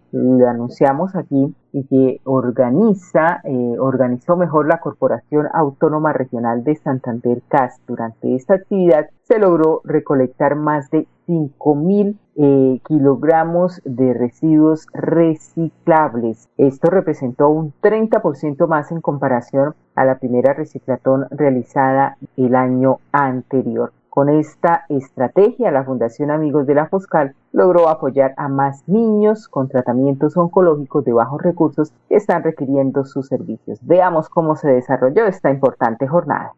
anunciamos 0.50 1.16
aquí 1.16 1.54
y 1.72 1.84
que 1.84 2.22
organiza, 2.24 3.40
eh, 3.44 3.76
organizó 3.78 4.36
mejor 4.36 4.68
la 4.68 4.80
Corporación 4.80 5.46
Autónoma 5.54 6.12
Regional 6.12 6.64
de 6.64 6.76
Santander 6.78 7.44
CAS. 7.48 7.80
Durante 7.86 8.34
esta 8.34 8.56
actividad 8.56 9.08
se 9.22 9.38
logró 9.38 9.82
recolectar 9.84 10.56
más 10.56 10.90
de 10.90 11.06
5 11.28 11.76
mil 11.76 12.18
eh, 12.36 12.80
kilogramos 12.88 13.84
de 13.86 14.12
residuos 14.16 14.88
reciclables. 14.92 16.50
Esto 16.58 16.90
representó 16.90 17.50
un 17.50 17.74
30% 17.80 18.68
más 18.68 18.92
en 18.92 19.02
comparación 19.02 19.76
a 19.94 20.04
la 20.04 20.18
primera 20.18 20.54
reciclatón 20.54 21.28
realizada 21.30 22.18
el 22.38 22.56
año 22.56 22.98
anterior. 23.12 23.92
Con 24.16 24.30
esta 24.30 24.86
estrategia, 24.88 25.72
la 25.72 25.84
Fundación 25.84 26.32
Amigos 26.32 26.66
de 26.66 26.74
la 26.74 26.88
Foscal 26.88 27.36
logró 27.52 27.90
apoyar 27.90 28.34
a 28.38 28.48
más 28.48 28.88
niños 28.88 29.50
con 29.50 29.68
tratamientos 29.68 30.38
oncológicos 30.38 31.04
de 31.04 31.12
bajos 31.12 31.42
recursos 31.42 31.92
que 32.08 32.16
están 32.16 32.42
requiriendo 32.42 33.04
sus 33.04 33.28
servicios. 33.28 33.78
Veamos 33.82 34.30
cómo 34.30 34.56
se 34.56 34.70
desarrolló 34.70 35.26
esta 35.26 35.52
importante 35.52 36.08
jornada. 36.08 36.54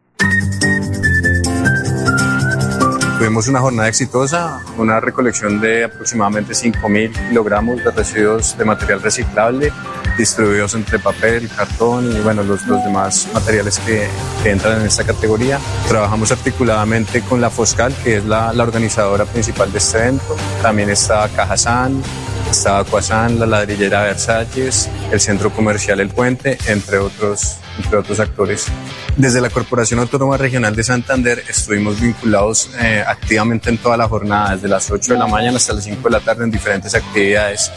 Tuvimos 3.28 3.48
una 3.48 3.60
jornada 3.60 3.90
exitosa, 3.90 4.62
una 4.78 5.00
recolección 5.00 5.60
de 5.60 5.84
aproximadamente 5.84 6.54
5.000 6.54 7.28
kilogramos 7.28 7.84
de 7.84 7.90
residuos 7.90 8.56
de 8.56 8.64
material 8.64 9.02
reciclable 9.02 9.70
distribuidos 10.16 10.74
entre 10.74 10.98
papel, 10.98 11.46
cartón 11.54 12.10
y 12.10 12.20
bueno, 12.20 12.42
los, 12.42 12.66
los 12.66 12.82
demás 12.82 13.28
materiales 13.34 13.80
que, 13.80 14.08
entran 14.50 14.80
en 14.80 14.86
esta 14.86 15.04
categoría. 15.04 15.60
Trabajamos 15.88 16.32
articuladamente 16.32 17.20
con 17.20 17.42
la 17.42 17.50
Foscal, 17.50 17.94
que 18.02 18.16
es 18.16 18.24
la, 18.24 18.54
la 18.54 18.62
organizadora 18.62 19.26
principal 19.26 19.70
de 19.72 19.76
este 19.76 19.98
evento. 19.98 20.34
También 20.62 20.88
está 20.88 21.28
Cajazán, 21.28 22.02
está 22.50 22.82
la 22.82 23.44
ladrillera 23.44 24.04
Versalles, 24.04 24.88
el 25.12 25.20
centro 25.20 25.50
comercial 25.50 26.00
El 26.00 26.08
Puente, 26.08 26.56
entre 26.66 26.96
otros, 26.96 27.58
entre 27.78 27.96
otros 27.96 28.20
actores. 28.20 28.66
Desde 29.16 29.40
la 29.40 29.50
Corporación 29.50 30.00
Autónoma 30.00 30.36
Regional 30.36 30.76
de 30.76 30.84
Santander 30.84 31.42
estuvimos 31.48 32.00
vinculados 32.00 32.70
eh, 32.80 33.02
activamente 33.06 33.70
en 33.70 33.78
toda 33.78 33.96
la 33.96 34.08
jornada, 34.08 34.54
desde 34.54 34.68
las 34.68 34.90
8 34.90 35.14
de 35.14 35.18
la 35.18 35.26
mañana 35.26 35.56
hasta 35.56 35.72
las 35.72 35.84
5 35.84 36.02
de 36.02 36.10
la 36.10 36.20
tarde 36.20 36.44
en 36.44 36.50
diferentes 36.50 36.94
actividades. 36.94 37.70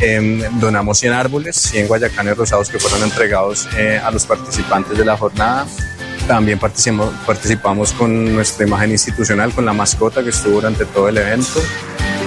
Eh, 0.00 0.48
donamos 0.60 0.98
100 0.98 1.12
árboles, 1.12 1.56
100 1.56 1.88
guayacanes 1.88 2.36
rosados 2.36 2.68
que 2.68 2.78
fueron 2.78 3.02
entregados 3.02 3.68
eh, 3.76 4.00
a 4.02 4.10
los 4.10 4.24
participantes 4.26 4.96
de 4.96 5.04
la 5.04 5.16
jornada. 5.16 5.66
También 6.26 6.58
participamos, 6.58 7.12
participamos 7.26 7.92
con 7.92 8.34
nuestra 8.34 8.66
imagen 8.66 8.92
institucional, 8.92 9.52
con 9.52 9.64
la 9.64 9.72
mascota 9.72 10.22
que 10.22 10.30
estuvo 10.30 10.54
durante 10.54 10.84
todo 10.84 11.08
el 11.08 11.16
evento. 11.16 11.60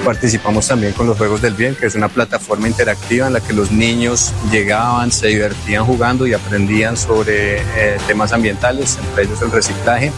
Participamos 0.06 0.68
también 0.68 0.94
con 0.94 1.06
los 1.06 1.18
Juegos 1.18 1.42
del 1.42 1.54
Bien, 1.54 1.76
que 1.76 1.86
es 1.86 1.94
una 1.94 2.10
plataforma 2.10 2.68
interactiva 2.68 3.28
en 3.28 3.34
la 3.34 3.40
que 3.40 3.54
los 3.54 3.72
niños 3.72 4.34
llegaban, 4.52 5.12
se 5.12 5.28
divertían 5.28 5.86
jugando 5.86 6.26
y 6.26 6.34
aprendían 6.34 6.98
sobre 6.98 7.60
eh, 7.60 7.98
temas 8.08 8.34
ambientales, 8.34 8.98
entre 8.98 9.26
ellos 9.26 9.42
el 9.44 9.52
reciclaje. 9.52 10.12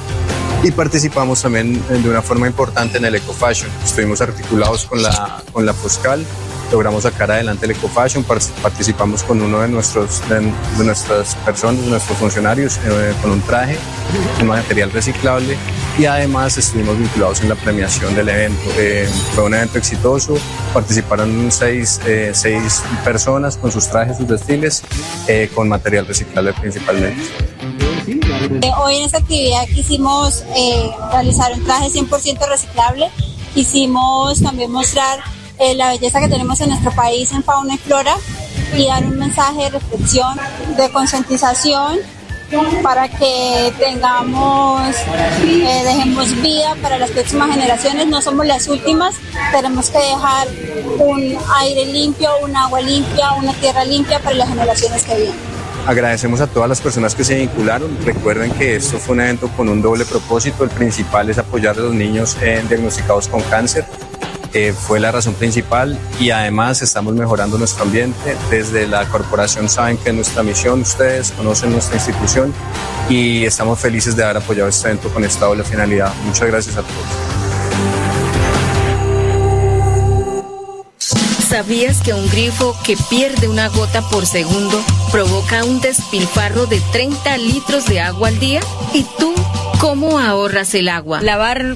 Y 0.64 0.72
participamos 0.72 1.42
también 1.42 1.82
de 1.90 2.10
una 2.10 2.22
forma 2.22 2.48
importante 2.48 2.98
en 2.98 3.04
el 3.04 3.16
Eco 3.16 3.34
Fashion. 3.34 3.70
Estuvimos 3.84 4.22
articulados 4.22 4.86
con 4.86 5.04
la, 5.04 5.44
con 5.52 5.66
la 5.66 5.74
Foscal 5.74 6.26
logramos 6.74 7.04
sacar 7.04 7.30
adelante 7.30 7.66
el 7.66 7.72
EcoFashion, 7.74 8.24
participamos 8.24 9.22
con 9.22 9.40
uno 9.40 9.62
de, 9.62 9.68
nuestros, 9.68 10.28
de, 10.28 10.42
nuestras 10.84 11.36
personas, 11.36 11.84
de 11.84 11.92
nuestros 11.92 12.18
funcionarios, 12.18 12.80
eh, 12.84 13.14
con 13.22 13.30
un 13.30 13.42
traje, 13.42 13.78
un 14.42 14.48
material 14.48 14.92
reciclable 14.92 15.56
y 16.00 16.06
además 16.06 16.58
estuvimos 16.58 16.98
vinculados 16.98 17.42
en 17.42 17.50
la 17.50 17.56
premiación 17.56 18.16
del 18.16 18.28
evento. 18.30 18.60
Eh, 18.76 19.08
fue 19.36 19.44
un 19.44 19.54
evento 19.54 19.78
exitoso, 19.78 20.36
participaron 20.74 21.52
seis, 21.52 22.02
eh, 22.08 22.32
seis 22.34 22.82
personas 23.04 23.56
con 23.56 23.72
sus 23.72 23.88
trajes, 23.88 24.18
sus 24.18 24.28
desfiles, 24.28 24.82
con 25.54 25.70
material 25.70 26.08
reciclable 26.08 26.54
principalmente. 26.54 27.22
Hoy 28.80 28.96
en 28.96 29.04
esta 29.04 29.20
actividad 29.20 29.66
quisimos 29.68 30.44
realizar 31.12 31.54
un 31.54 31.64
traje 31.66 31.90
100% 31.90 32.50
reciclable, 32.50 33.12
quisimos 33.54 34.42
también 34.42 34.72
mostrar 34.72 35.20
eh, 35.64 35.76
la 35.76 35.90
belleza 35.90 36.20
que 36.20 36.28
tenemos 36.28 36.60
en 36.62 36.70
nuestro 36.70 36.92
país 36.92 37.32
en 37.32 37.44
fauna 37.44 37.76
y 37.76 37.78
flora 37.78 38.16
y 38.76 38.88
dar 38.88 39.04
un 39.06 39.18
mensaje 39.18 39.64
de 39.64 39.70
reflexión, 39.70 40.38
de 40.76 40.92
concientización 40.92 42.00
para 42.84 43.08
que 43.08 43.74
tengamos, 43.80 44.96
eh, 45.44 45.82
dejemos 45.84 46.42
vida 46.42 46.76
para 46.82 47.00
las 47.00 47.10
próximas 47.12 47.52
generaciones, 47.52 48.08
no 48.08 48.22
somos 48.22 48.46
las 48.46 48.68
últimas, 48.68 49.16
tenemos 49.52 49.90
que 49.90 49.98
dejar 49.98 50.48
un 51.00 51.36
aire 51.60 51.86
limpio, 51.86 52.30
un 52.44 52.56
agua 52.56 52.82
limpia, 52.82 53.32
una 53.34 53.54
tierra 53.54 53.84
limpia 53.86 54.20
para 54.20 54.36
las 54.36 54.50
generaciones 54.50 55.04
que 55.04 55.16
vienen. 55.16 55.54
Agradecemos 55.88 56.42
a 56.42 56.48
todas 56.48 56.70
las 56.70 56.80
personas 56.80 57.16
que 57.16 57.24
se 57.24 57.36
vincularon. 57.36 57.98
Recuerden 58.06 58.52
que 58.52 58.78
esto 58.78 59.00
fue 59.00 59.16
un 59.16 59.22
evento 59.22 59.50
con 59.50 59.68
un 59.68 59.82
doble 59.82 60.06
propósito. 60.06 60.64
El 60.64 60.70
principal 60.70 61.30
es 61.30 61.38
apoyar 61.38 61.76
a 61.78 61.82
los 61.82 61.94
niños 61.94 62.38
eh, 62.42 62.64
diagnosticados 62.70 63.28
con 63.28 63.42
cáncer 63.42 63.86
eh, 64.54 64.74
fue 64.74 65.00
la 65.00 65.12
razón 65.12 65.34
principal 65.34 65.98
y 66.20 66.30
además 66.30 66.82
estamos 66.82 67.14
mejorando 67.14 67.58
nuestro 67.58 67.84
ambiente. 67.84 68.38
Desde 68.52 68.88
la 68.88 69.08
corporación 69.10 69.68
saben 69.68 69.98
que 69.98 70.10
es 70.10 70.16
nuestra 70.16 70.44
misión, 70.44 70.82
ustedes 70.82 71.32
conocen 71.32 71.72
nuestra 71.72 71.96
institución 71.96 72.54
y 73.10 73.46
estamos 73.46 73.80
felices 73.80 74.16
de 74.16 74.24
haber 74.24 74.38
apoyado 74.38 74.70
este 74.70 74.90
evento 74.90 75.10
con 75.10 75.24
esta 75.24 75.46
doble 75.46 75.64
finalidad. 75.64 76.14
Muchas 76.26 76.48
gracias 76.48 76.78
a 76.78 76.82
todos. 76.82 77.44
¿Sabías 81.54 82.02
que 82.02 82.14
un 82.14 82.28
grifo 82.30 82.76
que 82.84 82.98
pierde 83.10 83.48
una 83.48 83.68
gota 83.70 84.02
por 84.10 84.26
segundo 84.26 84.84
provoca 85.12 85.64
un 85.64 85.82
despilfarro 85.82 86.66
de 86.66 86.82
30 86.92 87.38
litros 87.38 87.86
de 87.86 88.02
agua 88.02 88.30
al 88.30 88.40
día? 88.40 88.60
¿Y 88.92 89.04
tú 89.20 89.34
cómo 89.80 90.18
ahorras 90.18 90.74
el 90.74 90.90
agua? 90.90 91.22
Lavar 91.22 91.76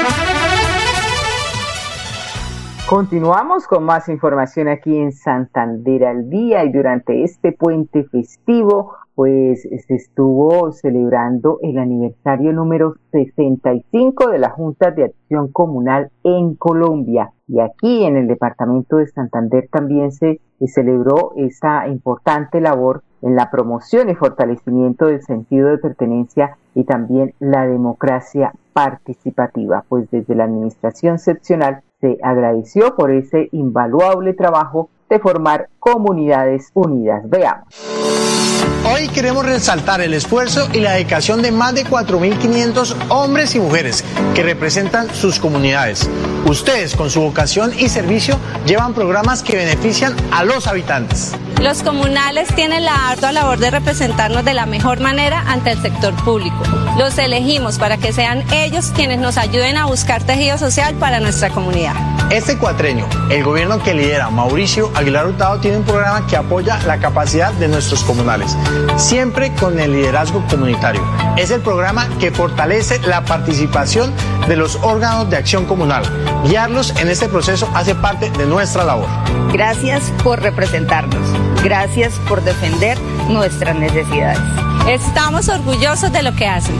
Continuamos 2.91 3.67
con 3.67 3.85
más 3.85 4.09
información 4.09 4.67
aquí 4.67 4.97
en 4.97 5.13
Santander 5.13 6.03
al 6.03 6.29
día 6.29 6.65
y 6.65 6.73
durante 6.73 7.23
este 7.23 7.53
puente 7.53 8.03
festivo 8.03 8.95
pues 9.15 9.61
se 9.61 9.95
estuvo 9.95 10.73
celebrando 10.73 11.57
el 11.61 11.77
aniversario 11.77 12.51
número 12.51 12.95
65 13.13 14.27
de 14.31 14.39
la 14.39 14.49
Junta 14.49 14.91
de 14.91 15.05
Acción 15.05 15.53
Comunal 15.53 16.11
en 16.25 16.55
Colombia. 16.55 17.31
Y 17.47 17.61
aquí 17.61 18.03
en 18.03 18.17
el 18.17 18.27
departamento 18.27 18.97
de 18.97 19.07
Santander 19.07 19.69
también 19.71 20.11
se 20.11 20.41
celebró 20.67 21.31
esa 21.37 21.87
importante 21.87 22.59
labor 22.59 23.03
en 23.21 23.35
la 23.35 23.49
promoción 23.51 24.09
y 24.09 24.15
fortalecimiento 24.15 25.07
del 25.07 25.21
sentido 25.21 25.69
de 25.69 25.77
pertenencia 25.77 26.57
y 26.75 26.83
también 26.83 27.33
la 27.39 27.67
democracia 27.67 28.53
participativa, 28.73 29.83
pues 29.87 30.09
desde 30.11 30.35
la 30.35 30.45
administración 30.45 31.19
seccional 31.19 31.81
se 31.99 32.17
agradeció 32.23 32.95
por 32.95 33.11
ese 33.11 33.49
invaluable 33.51 34.33
trabajo 34.33 34.89
de 35.09 35.19
formar 35.19 35.69
comunidades 35.79 36.71
unidas. 36.73 37.29
Veamos. 37.29 38.60
Hoy 38.83 39.09
queremos 39.09 39.45
resaltar 39.45 40.01
el 40.01 40.15
esfuerzo 40.15 40.67
y 40.73 40.79
la 40.79 40.93
dedicación 40.93 41.43
de 41.43 41.51
más 41.51 41.75
de 41.75 41.85
4.500 41.85 42.95
hombres 43.09 43.53
y 43.53 43.59
mujeres 43.59 44.03
que 44.33 44.41
representan 44.41 45.13
sus 45.13 45.37
comunidades. 45.39 46.09
Ustedes, 46.47 46.95
con 46.95 47.11
su 47.11 47.21
vocación 47.21 47.77
y 47.77 47.89
servicio, 47.89 48.39
llevan 48.65 48.95
programas 48.95 49.43
que 49.43 49.55
benefician 49.55 50.15
a 50.31 50.43
los 50.43 50.65
habitantes. 50.65 51.33
Los 51.61 51.83
comunales 51.83 52.47
tienen 52.55 52.83
la 52.83 53.09
ardua 53.11 53.31
labor 53.31 53.59
de 53.59 53.69
representarnos 53.69 54.43
de 54.43 54.55
la 54.55 54.65
mejor 54.65 54.99
manera 54.99 55.43
ante 55.47 55.71
el 55.71 55.81
sector 55.81 56.15
público. 56.23 56.63
Los 56.97 57.19
elegimos 57.19 57.77
para 57.77 57.97
que 57.97 58.11
sean 58.11 58.43
ellos 58.51 58.91
quienes 58.95 59.19
nos 59.19 59.37
ayuden 59.37 59.77
a 59.77 59.85
buscar 59.85 60.23
tejido 60.23 60.57
social 60.57 60.95
para 60.95 61.19
nuestra 61.19 61.51
comunidad. 61.51 61.93
Este 62.31 62.57
cuatreño, 62.57 63.09
el 63.29 63.43
gobierno 63.43 63.83
que 63.83 63.93
lidera 63.93 64.29
Mauricio 64.29 64.89
Aguilar 64.95 65.27
Hurtado 65.27 65.59
tiene 65.59 65.79
un 65.79 65.83
programa 65.83 66.25
que 66.27 66.37
apoya 66.37 66.79
la 66.87 66.97
capacidad 66.97 67.51
de 67.51 67.67
nuestros 67.67 68.05
comunales, 68.05 68.55
siempre 68.95 69.53
con 69.55 69.77
el 69.77 69.91
liderazgo 69.91 70.41
comunitario. 70.49 71.03
Es 71.35 71.51
el 71.51 71.59
programa 71.59 72.07
que 72.21 72.31
fortalece 72.31 73.01
la 73.01 73.25
participación 73.25 74.13
de 74.47 74.55
los 74.55 74.77
órganos 74.77 75.29
de 75.29 75.35
acción 75.35 75.65
comunal. 75.65 76.03
Guiarlos 76.45 76.95
en 77.01 77.09
este 77.09 77.27
proceso 77.27 77.69
hace 77.73 77.95
parte 77.95 78.31
de 78.31 78.45
nuestra 78.45 78.85
labor. 78.85 79.09
Gracias 79.51 80.01
por 80.23 80.41
representarnos. 80.41 81.27
Gracias 81.61 82.13
por 82.29 82.41
defender 82.43 82.97
nuestras 83.27 83.75
necesidades. 83.75 84.39
Estamos 84.87 85.49
orgullosos 85.49 86.13
de 86.13 86.23
lo 86.23 86.33
que 86.33 86.47
hacen. 86.47 86.75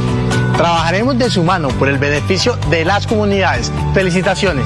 Trabajaremos 0.56 1.18
de 1.18 1.30
su 1.30 1.44
mano 1.44 1.68
por 1.70 1.90
el 1.90 1.98
beneficio 1.98 2.56
de 2.70 2.86
las 2.86 3.06
comunidades. 3.06 3.70
Felicitaciones. 3.94 4.66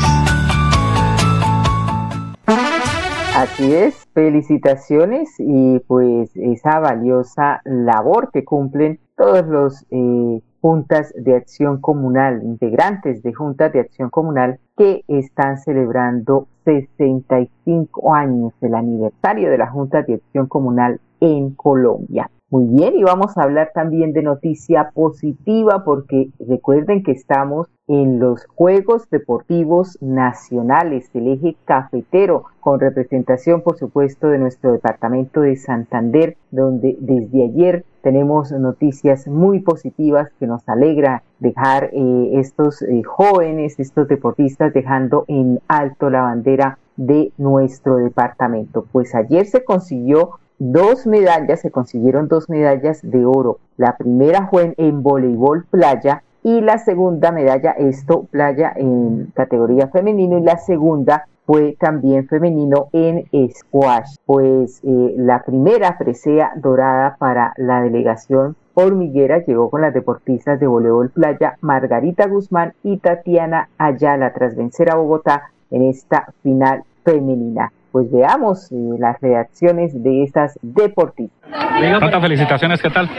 Así 3.46 3.76
es, 3.76 4.08
felicitaciones 4.16 5.36
y 5.38 5.78
pues 5.88 6.36
esa 6.36 6.80
valiosa 6.80 7.62
labor 7.64 8.32
que 8.34 8.44
cumplen 8.44 9.00
todos 9.16 9.46
los 9.46 9.86
eh, 9.92 10.42
juntas 10.62 11.14
de 11.16 11.36
acción 11.36 11.80
comunal, 11.80 12.42
integrantes 12.42 13.22
de 13.22 13.36
juntas 13.36 13.72
de 13.72 13.82
acción 13.82 14.10
comunal 14.10 14.60
que 14.76 15.04
están 15.08 15.60
celebrando 15.60 16.48
65 16.64 18.16
años 18.16 18.52
del 18.62 18.74
aniversario 18.74 19.52
de 19.52 19.60
la 19.60 19.68
Junta 19.68 20.02
de 20.02 20.16
Acción 20.16 20.48
Comunal 20.48 21.00
en 21.20 21.52
Colombia. 21.52 22.32
Muy 22.56 22.68
bien, 22.68 22.96
y 22.96 23.04
vamos 23.04 23.38
a 23.38 23.44
hablar 23.44 23.72
también 23.74 24.14
de 24.14 24.24
noticia 24.24 24.92
positiva 24.94 25.84
porque 25.84 26.30
recuerden 26.40 27.04
que 27.04 27.12
estamos 27.12 27.68
en 27.86 28.18
los 28.18 28.46
Juegos 28.46 29.10
Deportivos 29.10 29.98
Nacionales 30.00 31.12
del 31.12 31.34
eje 31.34 31.58
cafetero, 31.66 32.46
con 32.62 32.80
representación 32.80 33.62
por 33.62 33.76
supuesto 33.78 34.30
de 34.30 34.38
nuestro 34.38 34.72
departamento 34.72 35.42
de 35.42 35.58
Santander, 35.58 36.38
donde 36.50 36.96
desde 37.02 37.44
ayer 37.44 37.84
tenemos 38.02 38.54
noticias 38.54 39.28
muy 39.28 39.60
positivas 39.60 40.30
que 40.40 40.48
nos 40.48 40.62
alegra 40.70 41.24
dejar 41.40 41.90
eh, 41.92 42.40
estos 42.40 42.82
eh, 42.84 43.04
jóvenes, 43.04 43.78
estos 43.82 44.08
deportistas 44.08 44.74
dejando 44.74 45.26
en 45.28 45.60
alto 45.68 46.10
la 46.10 46.22
bandera 46.22 46.80
de 46.96 47.34
nuestro 47.38 47.98
departamento. 47.98 48.86
Pues 48.94 49.14
ayer 49.14 49.46
se 49.46 49.66
consiguió 49.66 50.40
dos 50.60 51.06
medallas, 51.06 51.62
se 51.62 51.72
consiguieron 51.72 52.28
dos 52.28 52.50
medallas 52.50 53.00
de 53.04 53.26
oro. 53.26 53.60
La 53.78 53.98
primera 53.98 54.48
fue 54.48 54.74
en, 54.78 55.04
voleibol 55.04 55.66
playa 55.66 56.24
y 56.44 56.62
la 56.62 56.78
segunda 56.78 57.32
medalla, 57.32 57.72
esto 57.72 58.24
playa 58.32 58.72
en 58.76 59.32
categoría 59.34 59.88
femenino 59.88 60.38
y 60.38 60.44
la 60.44 60.58
segunda 60.58 61.28
fue 61.46 61.76
también 61.80 62.28
femenino 62.28 62.88
en 62.94 63.26
squash. 63.52 64.16
Pues 64.26 64.82
eh, 64.84 65.14
la 65.18 65.44
primera 65.44 65.98
presea 65.98 66.54
dorada 66.56 67.18
para 67.20 67.54
la 67.58 67.82
delegación 67.82 68.56
hormiguera 68.74 69.44
llegó 69.46 69.70
con 69.70 69.82
las 69.82 69.94
deportistas 69.94 70.60
de 70.60 70.68
voleibol 70.68 71.10
playa 71.10 71.58
Margarita 71.62 72.28
Guzmán 72.28 72.74
y 72.84 72.98
Tatiana 72.98 73.70
Ayala 73.78 74.34
tras 74.34 74.56
vencer 74.56 74.92
a 74.92 74.96
Bogotá 74.96 75.52
en 75.72 75.84
esta 75.84 76.34
final 76.44 76.84
femenina 77.04 77.72
pues 77.96 78.12
veamos 78.12 78.70
eh, 78.74 78.76
las 79.00 79.22
reacciones 79.22 80.04
de 80.04 80.24
estas 80.24 80.60
deportistas. 80.62 81.50
Tanta 81.98 82.20
felicitaciones, 82.20 82.82
¿qué 82.82 82.90
tal? 82.90 83.10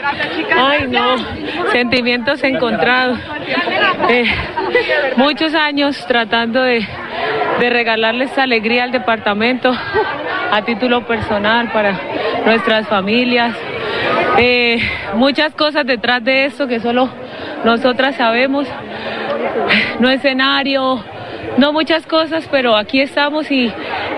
Ay, 0.55 0.87
no, 0.87 1.17
sentimientos 1.71 2.43
encontrados. 2.43 3.17
Eh, 4.07 4.25
muchos 5.15 5.55
años 5.55 6.05
tratando 6.07 6.61
de, 6.61 6.87
de 7.59 7.69
regalarles 7.71 8.37
alegría 8.37 8.83
al 8.83 8.91
departamento 8.91 9.71
a 10.51 10.61
título 10.61 11.07
personal 11.07 11.71
para 11.71 11.99
nuestras 12.45 12.87
familias. 12.87 13.55
Eh, 14.37 14.77
muchas 15.15 15.55
cosas 15.55 15.87
detrás 15.87 16.23
de 16.23 16.45
esto 16.45 16.67
que 16.67 16.79
solo 16.79 17.09
nosotras 17.65 18.15
sabemos. 18.15 18.67
No 19.99 20.11
escenario, 20.11 21.03
no 21.57 21.73
muchas 21.73 22.05
cosas, 22.05 22.47
pero 22.51 22.75
aquí 22.75 23.01
estamos 23.01 23.49
y, 23.49 23.73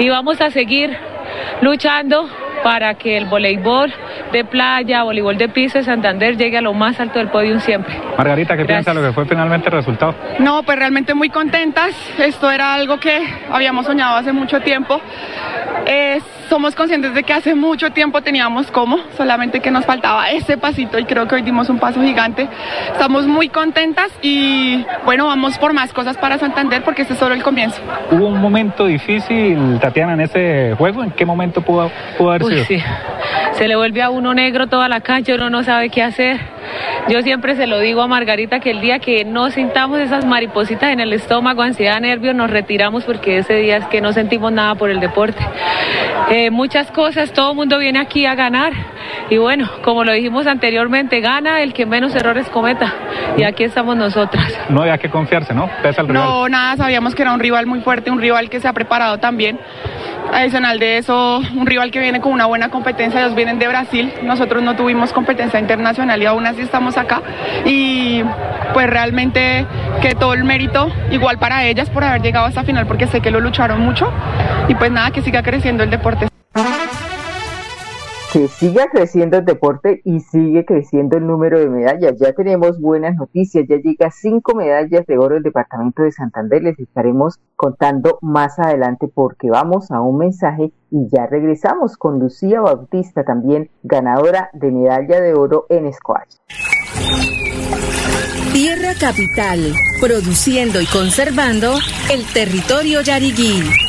vamos 0.07 0.39
a 0.39 0.49
seguir 0.49 0.95
luchando 1.61 2.29
para 2.63 2.93
que 2.93 3.17
el 3.17 3.25
voleibol 3.25 3.93
de 4.31 4.45
playa, 4.45 5.03
voleibol 5.03 5.37
de 5.37 5.49
piso 5.49 5.77
de 5.77 5.83
Santander 5.83 6.37
llegue 6.37 6.57
a 6.57 6.61
lo 6.61 6.73
más 6.73 6.99
alto 6.99 7.19
del 7.19 7.29
podio 7.29 7.59
siempre. 7.59 7.95
Margarita, 8.17 8.55
¿qué 8.55 8.65
piensa 8.65 8.93
lo 8.93 9.01
que 9.01 9.11
fue 9.11 9.25
finalmente 9.25 9.67
el 9.67 9.73
resultado? 9.73 10.15
No, 10.39 10.63
pues 10.63 10.77
realmente 10.77 11.13
muy 11.13 11.29
contentas. 11.29 11.95
Esto 12.19 12.51
era 12.51 12.73
algo 12.73 12.99
que 12.99 13.21
habíamos 13.51 13.85
soñado 13.85 14.17
hace 14.17 14.31
mucho 14.31 14.59
tiempo. 14.61 15.01
Es 15.85 16.23
somos 16.49 16.75
conscientes 16.75 17.13
de 17.13 17.23
que 17.23 17.31
hace 17.31 17.53
mucho 17.53 17.91
tiempo 17.91 18.21
teníamos 18.21 18.71
como, 18.71 18.97
solamente 19.15 19.59
que 19.59 19.69
nos 19.69 19.85
faltaba 19.85 20.29
ese 20.31 20.57
pasito 20.57 20.97
y 20.97 21.05
creo 21.05 21.27
que 21.27 21.35
hoy 21.35 21.43
dimos 21.43 21.69
un 21.69 21.79
paso 21.79 22.01
gigante. 22.01 22.47
Estamos 22.91 23.27
muy 23.27 23.49
contentas 23.49 24.11
y 24.21 24.83
bueno, 25.05 25.27
vamos 25.27 25.57
por 25.59 25.73
más 25.73 25.93
cosas 25.93 26.17
para 26.17 26.37
Santander 26.39 26.81
porque 26.83 27.03
este 27.03 27.13
es 27.13 27.19
solo 27.19 27.35
el 27.35 27.43
comienzo. 27.43 27.79
¿Hubo 28.11 28.27
un 28.27 28.41
momento 28.41 28.87
difícil, 28.87 29.79
Tatiana, 29.79 30.13
en 30.13 30.21
ese 30.21 30.73
juego? 30.77 31.03
¿En 31.03 31.11
qué 31.11 31.25
momento 31.25 31.61
pudo, 31.61 31.91
haber 32.19 32.43
sido? 32.43 32.65
Sí. 32.65 32.83
Se 33.53 33.67
le 33.67 33.75
vuelve 33.75 34.01
a 34.01 34.09
uno 34.09 34.33
negro 34.33 34.67
toda 34.67 34.89
la 34.89 35.01
cancha, 35.01 35.35
uno 35.35 35.49
no 35.49 35.63
sabe 35.63 35.89
qué 35.89 36.01
hacer. 36.01 36.39
Yo 37.09 37.21
siempre 37.21 37.55
se 37.55 37.67
lo 37.67 37.79
digo 37.79 38.01
a 38.01 38.07
Margarita 38.07 38.59
que 38.59 38.71
el 38.71 38.81
día 38.81 38.99
que 38.99 39.25
no 39.25 39.49
sintamos 39.49 39.99
esas 39.99 40.25
maripositas 40.25 40.91
en 40.91 40.99
el 40.99 41.13
estómago, 41.13 41.61
ansiedad, 41.61 41.99
nervios, 41.99 42.35
nos 42.35 42.49
retiramos 42.49 43.03
porque 43.03 43.39
ese 43.39 43.55
día 43.55 43.77
es 43.77 43.85
que 43.85 44.01
no 44.01 44.13
sentimos 44.13 44.51
nada 44.51 44.75
por 44.75 44.89
el 44.89 44.99
deporte. 44.99 45.43
Eh, 46.29 46.51
muchas 46.51 46.91
cosas, 46.91 47.33
todo 47.33 47.51
el 47.51 47.55
mundo 47.55 47.79
viene 47.79 47.99
aquí 47.99 48.25
a 48.25 48.35
ganar 48.35 48.71
y 49.31 49.37
bueno, 49.37 49.67
como 49.83 50.03
lo 50.03 50.11
dijimos 50.11 50.45
anteriormente, 50.45 51.21
gana 51.21 51.61
el 51.61 51.73
que 51.73 51.87
menos 51.87 52.13
errores 52.15 52.47
cometa 52.49 52.93
y 53.35 53.43
aquí 53.43 53.63
estamos 53.63 53.97
nosotras. 53.97 54.53
No 54.69 54.81
había 54.81 54.97
que 54.99 55.09
confiarse, 55.09 55.53
¿no? 55.53 55.69
Pesa 55.81 56.01
el 56.01 56.07
rival. 56.07 56.23
No, 56.23 56.49
nada, 56.49 56.77
sabíamos 56.77 57.15
que 57.15 57.23
era 57.23 57.33
un 57.33 57.39
rival 57.39 57.65
muy 57.65 57.81
fuerte, 57.81 58.11
un 58.11 58.21
rival 58.21 58.49
que 58.49 58.59
se 58.59 58.67
ha 58.67 58.73
preparado 58.73 59.17
también. 59.17 59.59
Adicional 60.31 60.79
de 60.79 60.97
eso, 60.97 61.41
un 61.55 61.65
rival 61.65 61.91
que 61.91 61.99
viene 61.99 62.21
con 62.21 62.31
una 62.31 62.45
buena 62.45 62.69
competencia, 62.69 63.19
ellos 63.19 63.35
vienen 63.35 63.59
de 63.59 63.67
Brasil, 63.67 64.13
nosotros 64.23 64.61
no 64.61 64.75
tuvimos 64.75 65.11
competencia 65.11 65.59
internacional 65.59 66.21
y 66.21 66.25
aún 66.27 66.45
así 66.45 66.61
estamos 66.61 66.97
acá. 66.97 67.21
Y 67.65 68.23
pues 68.73 68.87
realmente 68.87 69.65
que 70.01 70.15
todo 70.15 70.33
el 70.33 70.43
mérito 70.43 70.91
igual 71.11 71.39
para 71.39 71.65
ellas 71.65 71.89
por 71.89 72.03
haber 72.03 72.21
llegado 72.21 72.45
a 72.45 72.49
esta 72.49 72.63
final 72.63 72.85
porque 72.85 73.07
sé 73.07 73.21
que 73.21 73.31
lo 73.31 73.39
lucharon 73.39 73.81
mucho. 73.81 74.11
Y 74.67 74.75
pues 74.75 74.91
nada, 74.91 75.11
que 75.11 75.21
siga 75.21 75.41
creciendo 75.41 75.83
el 75.83 75.89
deporte 75.89 76.28
que 78.31 78.47
siga 78.47 78.87
creciendo 78.91 79.37
el 79.37 79.45
deporte 79.45 80.01
y 80.03 80.19
sigue 80.19 80.63
creciendo 80.65 81.17
el 81.17 81.25
número 81.25 81.59
de 81.59 81.69
medallas. 81.69 82.15
Ya 82.19 82.33
tenemos 82.33 82.79
buenas 82.79 83.15
noticias, 83.15 83.65
ya 83.67 83.77
llega 83.77 84.11
cinco 84.11 84.53
medallas 84.55 85.05
de 85.07 85.17
oro 85.17 85.37
el 85.37 85.43
departamento 85.43 86.03
de 86.03 86.11
Santander. 86.11 86.61
Les 86.61 86.79
estaremos 86.79 87.39
contando 87.55 88.19
más 88.21 88.59
adelante 88.59 89.07
porque 89.11 89.49
vamos 89.49 89.89
a 89.91 90.01
un 90.01 90.17
mensaje 90.17 90.71
y 90.91 91.07
ya 91.11 91.25
regresamos 91.25 91.97
con 91.97 92.19
Lucía 92.19 92.61
Bautista, 92.61 93.23
también 93.23 93.69
ganadora 93.83 94.49
de 94.53 94.71
medalla 94.71 95.21
de 95.21 95.33
oro 95.33 95.65
en 95.69 95.91
squash. 95.91 96.35
Tierra 98.53 98.93
Capital, 98.99 99.73
produciendo 100.01 100.81
y 100.81 100.85
conservando 100.85 101.73
el 102.11 102.25
territorio 102.33 103.01
yariguí 103.01 103.88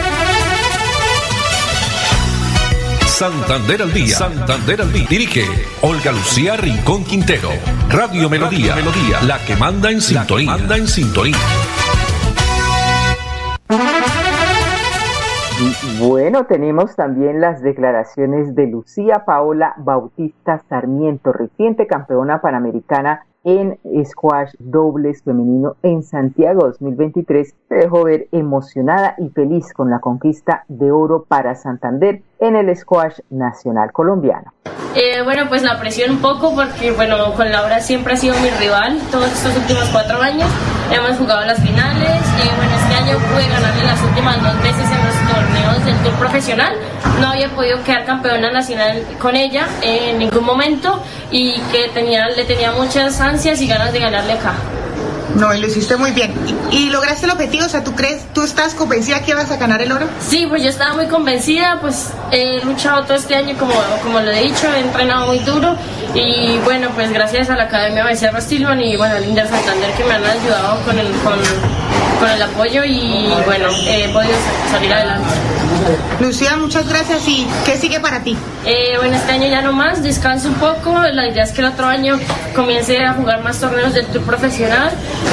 Santander 3.21 3.83
al 3.83 3.93
día. 3.93 4.15
Santander 4.15 4.81
al 4.81 4.91
día. 4.91 5.05
Dirige 5.07 5.43
Olga 5.83 6.11
Lucía 6.11 6.57
Rincón 6.57 7.03
Quintero. 7.03 7.49
Radio 7.87 8.27
Melodía. 8.31 8.73
Melodía. 8.73 9.21
La 9.27 9.37
que 9.45 9.55
manda 9.55 9.91
en 9.91 10.01
sintonía. 10.01 10.57
manda 10.57 10.75
en 10.75 10.87
sintonía. 10.87 11.37
bueno, 15.99 16.47
tenemos 16.47 16.95
también 16.95 17.39
las 17.41 17.61
declaraciones 17.61 18.55
de 18.55 18.65
Lucía 18.65 19.23
Paola 19.23 19.75
Bautista 19.77 20.63
Sarmiento, 20.67 21.31
reciente 21.31 21.85
campeona 21.85 22.41
panamericana 22.41 23.27
en 23.43 23.77
squash 24.03 24.53
dobles 24.59 25.23
femenino 25.23 25.75
en 25.81 26.03
Santiago 26.03 26.61
2023 26.67 27.55
se 27.69 27.75
dejó 27.75 28.03
ver 28.03 28.27
emocionada 28.31 29.15
y 29.17 29.29
feliz 29.29 29.73
con 29.73 29.89
la 29.89 29.99
conquista 29.99 30.63
de 30.67 30.91
oro 30.91 31.25
para 31.27 31.55
Santander 31.55 32.21
en 32.41 32.55
el 32.55 32.75
squash 32.75 33.19
nacional 33.29 33.91
colombiano. 33.93 34.51
Eh, 34.93 35.21
bueno, 35.23 35.45
pues 35.47 35.61
la 35.61 35.79
presión 35.79 36.11
un 36.11 36.21
poco 36.21 36.53
porque, 36.53 36.91
bueno, 36.91 37.33
con 37.35 37.49
Laura 37.49 37.79
siempre 37.79 38.13
ha 38.13 38.17
sido 38.17 38.35
mi 38.41 38.49
rival 38.49 38.99
todos 39.09 39.27
estos 39.31 39.55
últimos 39.55 39.85
cuatro 39.89 40.21
años. 40.21 40.49
Hemos 40.91 41.17
jugado 41.17 41.45
las 41.45 41.61
finales 41.61 42.19
y, 42.43 42.55
bueno, 42.57 42.75
este 42.75 42.95
año 42.95 43.17
pude 43.31 43.47
ganarle 43.47 43.83
las 43.85 44.01
últimas 44.03 44.43
dos 44.43 44.61
veces 44.61 44.91
en 44.91 45.05
los 45.05 45.15
torneos 45.31 45.85
del 45.85 45.95
Tour 46.03 46.13
Profesional. 46.19 46.73
No 47.21 47.29
había 47.29 47.47
podido 47.49 47.81
quedar 47.83 48.03
campeona 48.03 48.51
nacional 48.51 49.01
con 49.21 49.37
ella 49.37 49.67
en 49.81 50.17
ningún 50.17 50.43
momento 50.43 51.01
y 51.29 51.61
que 51.71 51.87
tenía, 51.93 52.27
le 52.27 52.43
tenía 52.43 52.73
muchas 52.73 53.21
ansias 53.21 53.61
y 53.61 53.67
ganas 53.67 53.93
de 53.93 53.99
ganarle 53.99 54.33
acá. 54.33 54.55
No, 55.35 55.53
y 55.53 55.59
lo 55.59 55.67
hiciste 55.67 55.95
muy 55.95 56.11
bien. 56.11 56.33
¿Y, 56.71 56.89
lograste 56.89 57.25
el 57.25 57.31
objetivo? 57.31 57.65
O 57.65 57.69
sea, 57.69 57.83
¿tú 57.83 57.95
crees, 57.95 58.23
tú 58.33 58.43
estás 58.43 58.73
convencida 58.73 59.21
que 59.21 59.33
vas 59.33 59.51
a 59.51 59.57
ganar 59.57 59.81
el 59.81 59.91
oro? 59.91 60.07
Sí, 60.19 60.45
pues 60.47 60.63
yo 60.63 60.69
estaba 60.69 60.93
muy 60.95 61.07
convencida, 61.07 61.79
pues 61.79 62.09
he 62.31 62.63
luchado 62.63 63.03
todo 63.03 63.15
este 63.15 63.35
año, 63.35 63.55
como, 63.57 63.73
como 64.03 64.19
lo 64.19 64.31
he 64.31 64.43
dicho, 64.43 64.67
he 64.73 64.79
entrenado 64.79 65.27
muy 65.27 65.39
duro 65.39 65.75
y 66.13 66.57
bueno, 66.63 66.89
pues 66.93 67.11
gracias 67.11 67.49
a 67.49 67.55
la 67.55 67.63
Academia 67.63 68.03
Becerra 68.03 68.41
Stilman 68.41 68.81
y 68.81 68.97
bueno, 68.97 69.15
al 69.15 69.25
Inter 69.25 69.47
Santander 69.47 69.91
que 69.93 70.03
me 70.03 70.13
han 70.13 70.23
ayudado 70.25 70.83
con 70.83 70.99
el, 70.99 71.11
con, 71.23 71.39
con 72.19 72.29
el 72.29 72.41
apoyo 72.41 72.83
y 72.83 73.29
bueno, 73.45 73.67
he 73.87 74.09
podido 74.09 74.35
salir 74.71 74.93
adelante. 74.93 75.60
Lucía, 76.19 76.57
muchas 76.57 76.87
gracias. 76.87 77.27
¿Y 77.27 77.47
qué 77.65 77.77
sigue 77.77 77.99
para 77.99 78.23
ti? 78.23 78.37
Eh, 78.65 78.95
bueno, 78.97 79.15
este 79.15 79.31
año 79.31 79.47
ya 79.47 79.61
no 79.61 79.73
más, 79.73 80.03
descanso 80.03 80.49
un 80.49 80.55
poco. 80.55 80.99
La 80.99 81.27
idea 81.27 81.43
es 81.43 81.51
que 81.51 81.61
el 81.61 81.67
otro 81.67 81.87
año 81.87 82.19
comience 82.55 83.03
a 83.03 83.13
jugar 83.13 83.43
más 83.43 83.59
torneos 83.59 83.93
del 83.93 84.05
tour 84.07 84.23
profesional. 84.23 84.91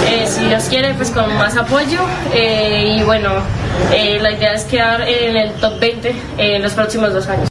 Eh, 0.08 0.26
si 0.26 0.44
Dios 0.44 0.64
quiere, 0.64 0.94
pues 0.94 1.10
con 1.10 1.34
más 1.36 1.56
apoyo. 1.56 2.00
Eh, 2.32 2.96
y 2.98 3.02
bueno, 3.02 3.30
la 3.90 4.30
idea 4.32 4.54
es 4.54 4.64
quedar 4.64 5.02
en 5.02 5.36
el 5.36 5.52
top 5.54 5.78
20 5.78 6.14
en 6.38 6.62
los 6.62 6.72
próximos 6.72 7.12
dos 7.12 7.26
años. 7.28 7.48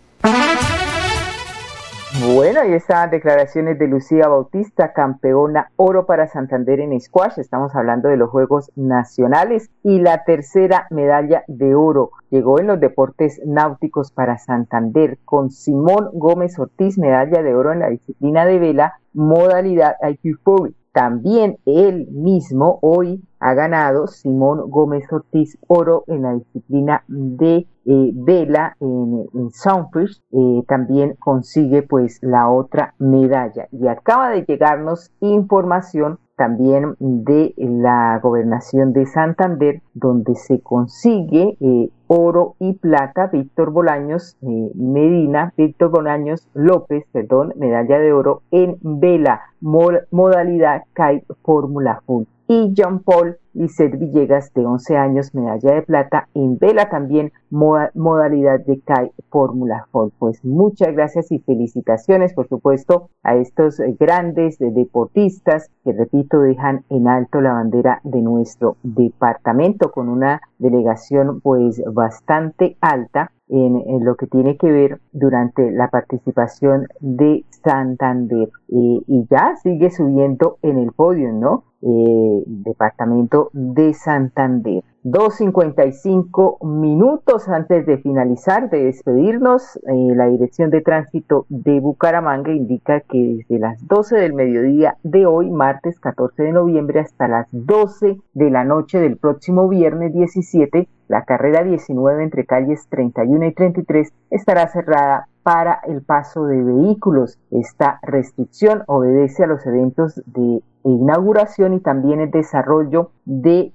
Bueno, 2.36 2.60
ahí 2.60 2.74
están 2.74 3.10
declaraciones 3.10 3.80
de 3.80 3.88
Lucía 3.88 4.28
Bautista, 4.28 4.92
campeona 4.92 5.72
oro 5.78 6.06
para 6.06 6.28
Santander 6.28 6.82
en 6.82 7.00
squash. 7.00 7.40
Estamos 7.40 7.74
hablando 7.74 8.10
de 8.10 8.18
los 8.18 8.30
Juegos 8.30 8.70
Nacionales 8.76 9.70
y 9.82 10.00
la 10.00 10.26
tercera 10.26 10.88
medalla 10.90 11.46
de 11.48 11.74
oro 11.74 12.12
llegó 12.30 12.60
en 12.60 12.68
los 12.68 12.82
deportes 12.82 13.42
náuticos 13.46 14.12
para 14.12 14.38
Santander 14.38 15.18
con 15.24 15.52
Simón 15.52 16.10
Gómez 16.12 16.60
Ortiz, 16.60 16.98
medalla 16.98 17.42
de 17.42 17.56
oro 17.56 17.72
en 17.72 17.80
la 17.80 17.90
disciplina 17.90 18.46
de 18.46 18.60
vela, 18.60 19.00
modalidad 19.14 19.96
IQ 20.02 20.74
También 20.98 21.60
él 21.68 22.08
mismo 22.10 22.80
hoy 22.82 23.24
ha 23.40 23.54
ganado 23.54 24.08
Simón 24.08 24.68
Gómez 24.72 25.06
Ortiz 25.12 25.56
oro 25.68 26.04
en 26.08 26.24
la 26.24 26.34
disciplina 26.34 27.04
de 27.08 27.68
eh, 27.86 28.12
vela 28.16 28.76
en, 28.80 29.52
Soundfish, 29.52 30.20
eh, 30.32 30.64
también 30.68 31.14
consigue 31.20 31.84
pues 31.84 32.18
la 32.24 32.50
otra 32.50 32.96
medalla. 32.98 33.68
Y 33.72 33.88
acaba 33.88 34.32
de 34.32 34.44
llegarnos 34.46 35.12
información 35.20 36.18
también 36.38 36.96
de 37.00 37.54
la 37.58 38.20
gobernación 38.22 38.94
de 38.94 39.06
Santander, 39.08 39.82
donde 39.94 40.36
se 40.36 40.62
consigue 40.62 41.58
eh, 41.60 41.90
oro 42.06 42.56
y 42.60 42.74
plata, 42.74 43.28
Víctor 43.28 43.72
Bolaños 43.72 44.38
Medina, 44.42 45.54
Víctor 45.58 45.90
Bolaños 45.90 46.48
López, 46.54 47.06
perdón, 47.12 47.54
medalla 47.58 48.00
de 48.00 48.14
oro 48.14 48.44
en 48.52 48.78
vela, 48.82 49.42
modalidad 49.60 50.84
CAI 50.94 51.24
Fórmula 51.44 52.02
Full 52.06 52.24
y 52.48 52.74
John 52.78 53.00
Paul 53.00 53.38
Lizeth 53.54 53.98
Villegas 53.98 54.54
de 54.54 54.66
11 54.66 54.98
años, 54.98 55.34
medalla 55.34 55.74
de 55.74 55.82
plata 55.82 56.30
en 56.34 56.58
vela 56.58 56.90
también, 56.90 57.32
modalidad 57.50 58.60
de 58.60 58.80
CAI 58.82 59.12
Fórmula 59.30 59.88
Ford. 59.92 60.12
Pues 60.20 60.44
muchas 60.46 60.94
gracias 60.94 61.32
y 61.32 61.40
felicitaciones, 61.40 62.34
por 62.34 62.48
supuesto, 62.48 63.10
a 63.24 63.36
estos 63.36 63.82
grandes 64.00 64.58
deportistas 64.60 65.70
que, 65.84 65.94
repito, 65.94 66.42
dejan 66.42 66.86
en 66.90 67.08
alto 67.08 67.42
la 67.42 67.54
bandera 67.54 68.00
de 68.04 68.22
nuestro 68.22 68.78
departamento 68.84 69.92
con 69.92 70.08
una 70.08 70.42
delegación 70.60 71.42
pues 71.42 71.82
bastante 71.92 72.78
alta 72.80 73.32
en, 73.50 74.04
lo 74.04 74.16
que 74.16 74.28
tiene 74.28 74.58
que 74.58 74.72
ver 74.72 75.00
durante 75.12 75.72
la 75.72 75.90
participación 75.90 76.88
de 77.00 77.46
Santander. 77.50 78.50
Eh, 78.70 79.02
y 79.08 79.28
ya 79.30 79.56
sigue 79.58 79.90
subiendo 79.90 80.58
en 80.62 80.78
el 80.78 80.92
podio, 80.92 81.32
¿no? 81.32 81.64
Eh, 81.82 82.44
departamento 82.46 83.50
de 83.54 83.94
Santander. 83.94 84.84
2.55 85.04 86.66
minutos 86.66 87.48
antes 87.48 87.86
de 87.86 87.98
finalizar, 88.00 88.70
de 88.70 88.86
despedirnos, 88.86 89.78
eh, 89.78 90.16
la 90.16 90.28
Dirección 90.28 90.70
de 90.70 90.82
Tránsito 90.82 91.46
de 91.50 91.80
Bucaramanga 91.80 92.52
indica 92.52 93.00
que 93.02 93.38
desde 93.38 93.60
las 93.60 93.88
12 93.88 94.18
del 94.18 94.34
mediodía 94.34 94.98
de 95.04 95.26
hoy, 95.26 95.50
martes 95.50 96.00
14 96.00 96.44
de 96.44 96.52
noviembre, 96.52 97.00
hasta 97.00 97.28
las 97.28 97.48
12 97.52 98.18
de 98.34 98.50
la 98.50 98.66
noche 98.66 99.00
del 99.00 99.16
próximo 99.18 99.70
viernes 99.70 100.14
17, 100.14 100.90
la 101.08 101.24
carrera 101.24 101.64
19 101.64 102.24
entre 102.24 102.46
calles 102.46 102.88
31 102.90 103.46
y 103.48 103.54
33 103.54 104.14
estará 104.30 104.68
cerrada 104.68 105.28
para 105.48 105.80
el 105.88 106.02
paso 106.02 106.46
de 106.46 106.62
vehículos. 106.62 107.40
Esta 107.52 108.00
restricción 108.02 108.84
obedece 108.86 109.46
a 109.46 109.48
los 109.48 109.66
eventos 109.66 110.22
de 110.26 110.62
inauguración 110.84 111.74
y 111.74 111.80
también 111.80 112.20
el 112.20 112.32
desarrollo 112.32 113.12
del 113.24 113.72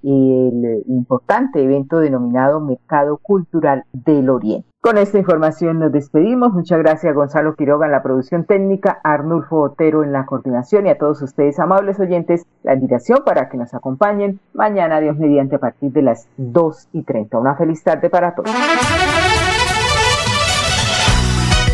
importante 0.86 1.62
evento 1.62 2.00
denominado 2.00 2.60
Mercado 2.60 3.16
Cultural 3.16 3.84
del 3.94 4.28
Oriente. 4.28 4.68
Con 4.82 4.98
esta 4.98 5.16
información 5.16 5.78
nos 5.78 5.92
despedimos. 5.92 6.52
Muchas 6.52 6.78
gracias 6.78 7.10
a 7.10 7.14
Gonzalo 7.14 7.54
Quiroga 7.54 7.86
en 7.86 7.92
la 7.92 8.02
producción 8.02 8.44
técnica, 8.44 9.00
a 9.02 9.14
Arnulfo 9.14 9.62
Otero 9.62 10.04
en 10.04 10.12
la 10.12 10.26
coordinación 10.26 10.86
y 10.86 10.90
a 10.90 10.98
todos 10.98 11.22
ustedes, 11.22 11.58
amables 11.58 11.98
oyentes, 11.98 12.44
la 12.64 12.74
invitación 12.74 13.20
para 13.24 13.48
que 13.48 13.56
nos 13.56 13.72
acompañen 13.72 14.40
mañana, 14.52 15.00
Dios 15.00 15.16
mediante, 15.16 15.56
a 15.56 15.58
partir 15.58 15.90
de 15.90 16.02
las 16.02 16.28
2 16.36 16.88
y 16.92 17.04
30. 17.04 17.38
Una 17.38 17.54
feliz 17.54 17.82
tarde 17.82 18.10
para 18.10 18.34
todos. 18.34 18.50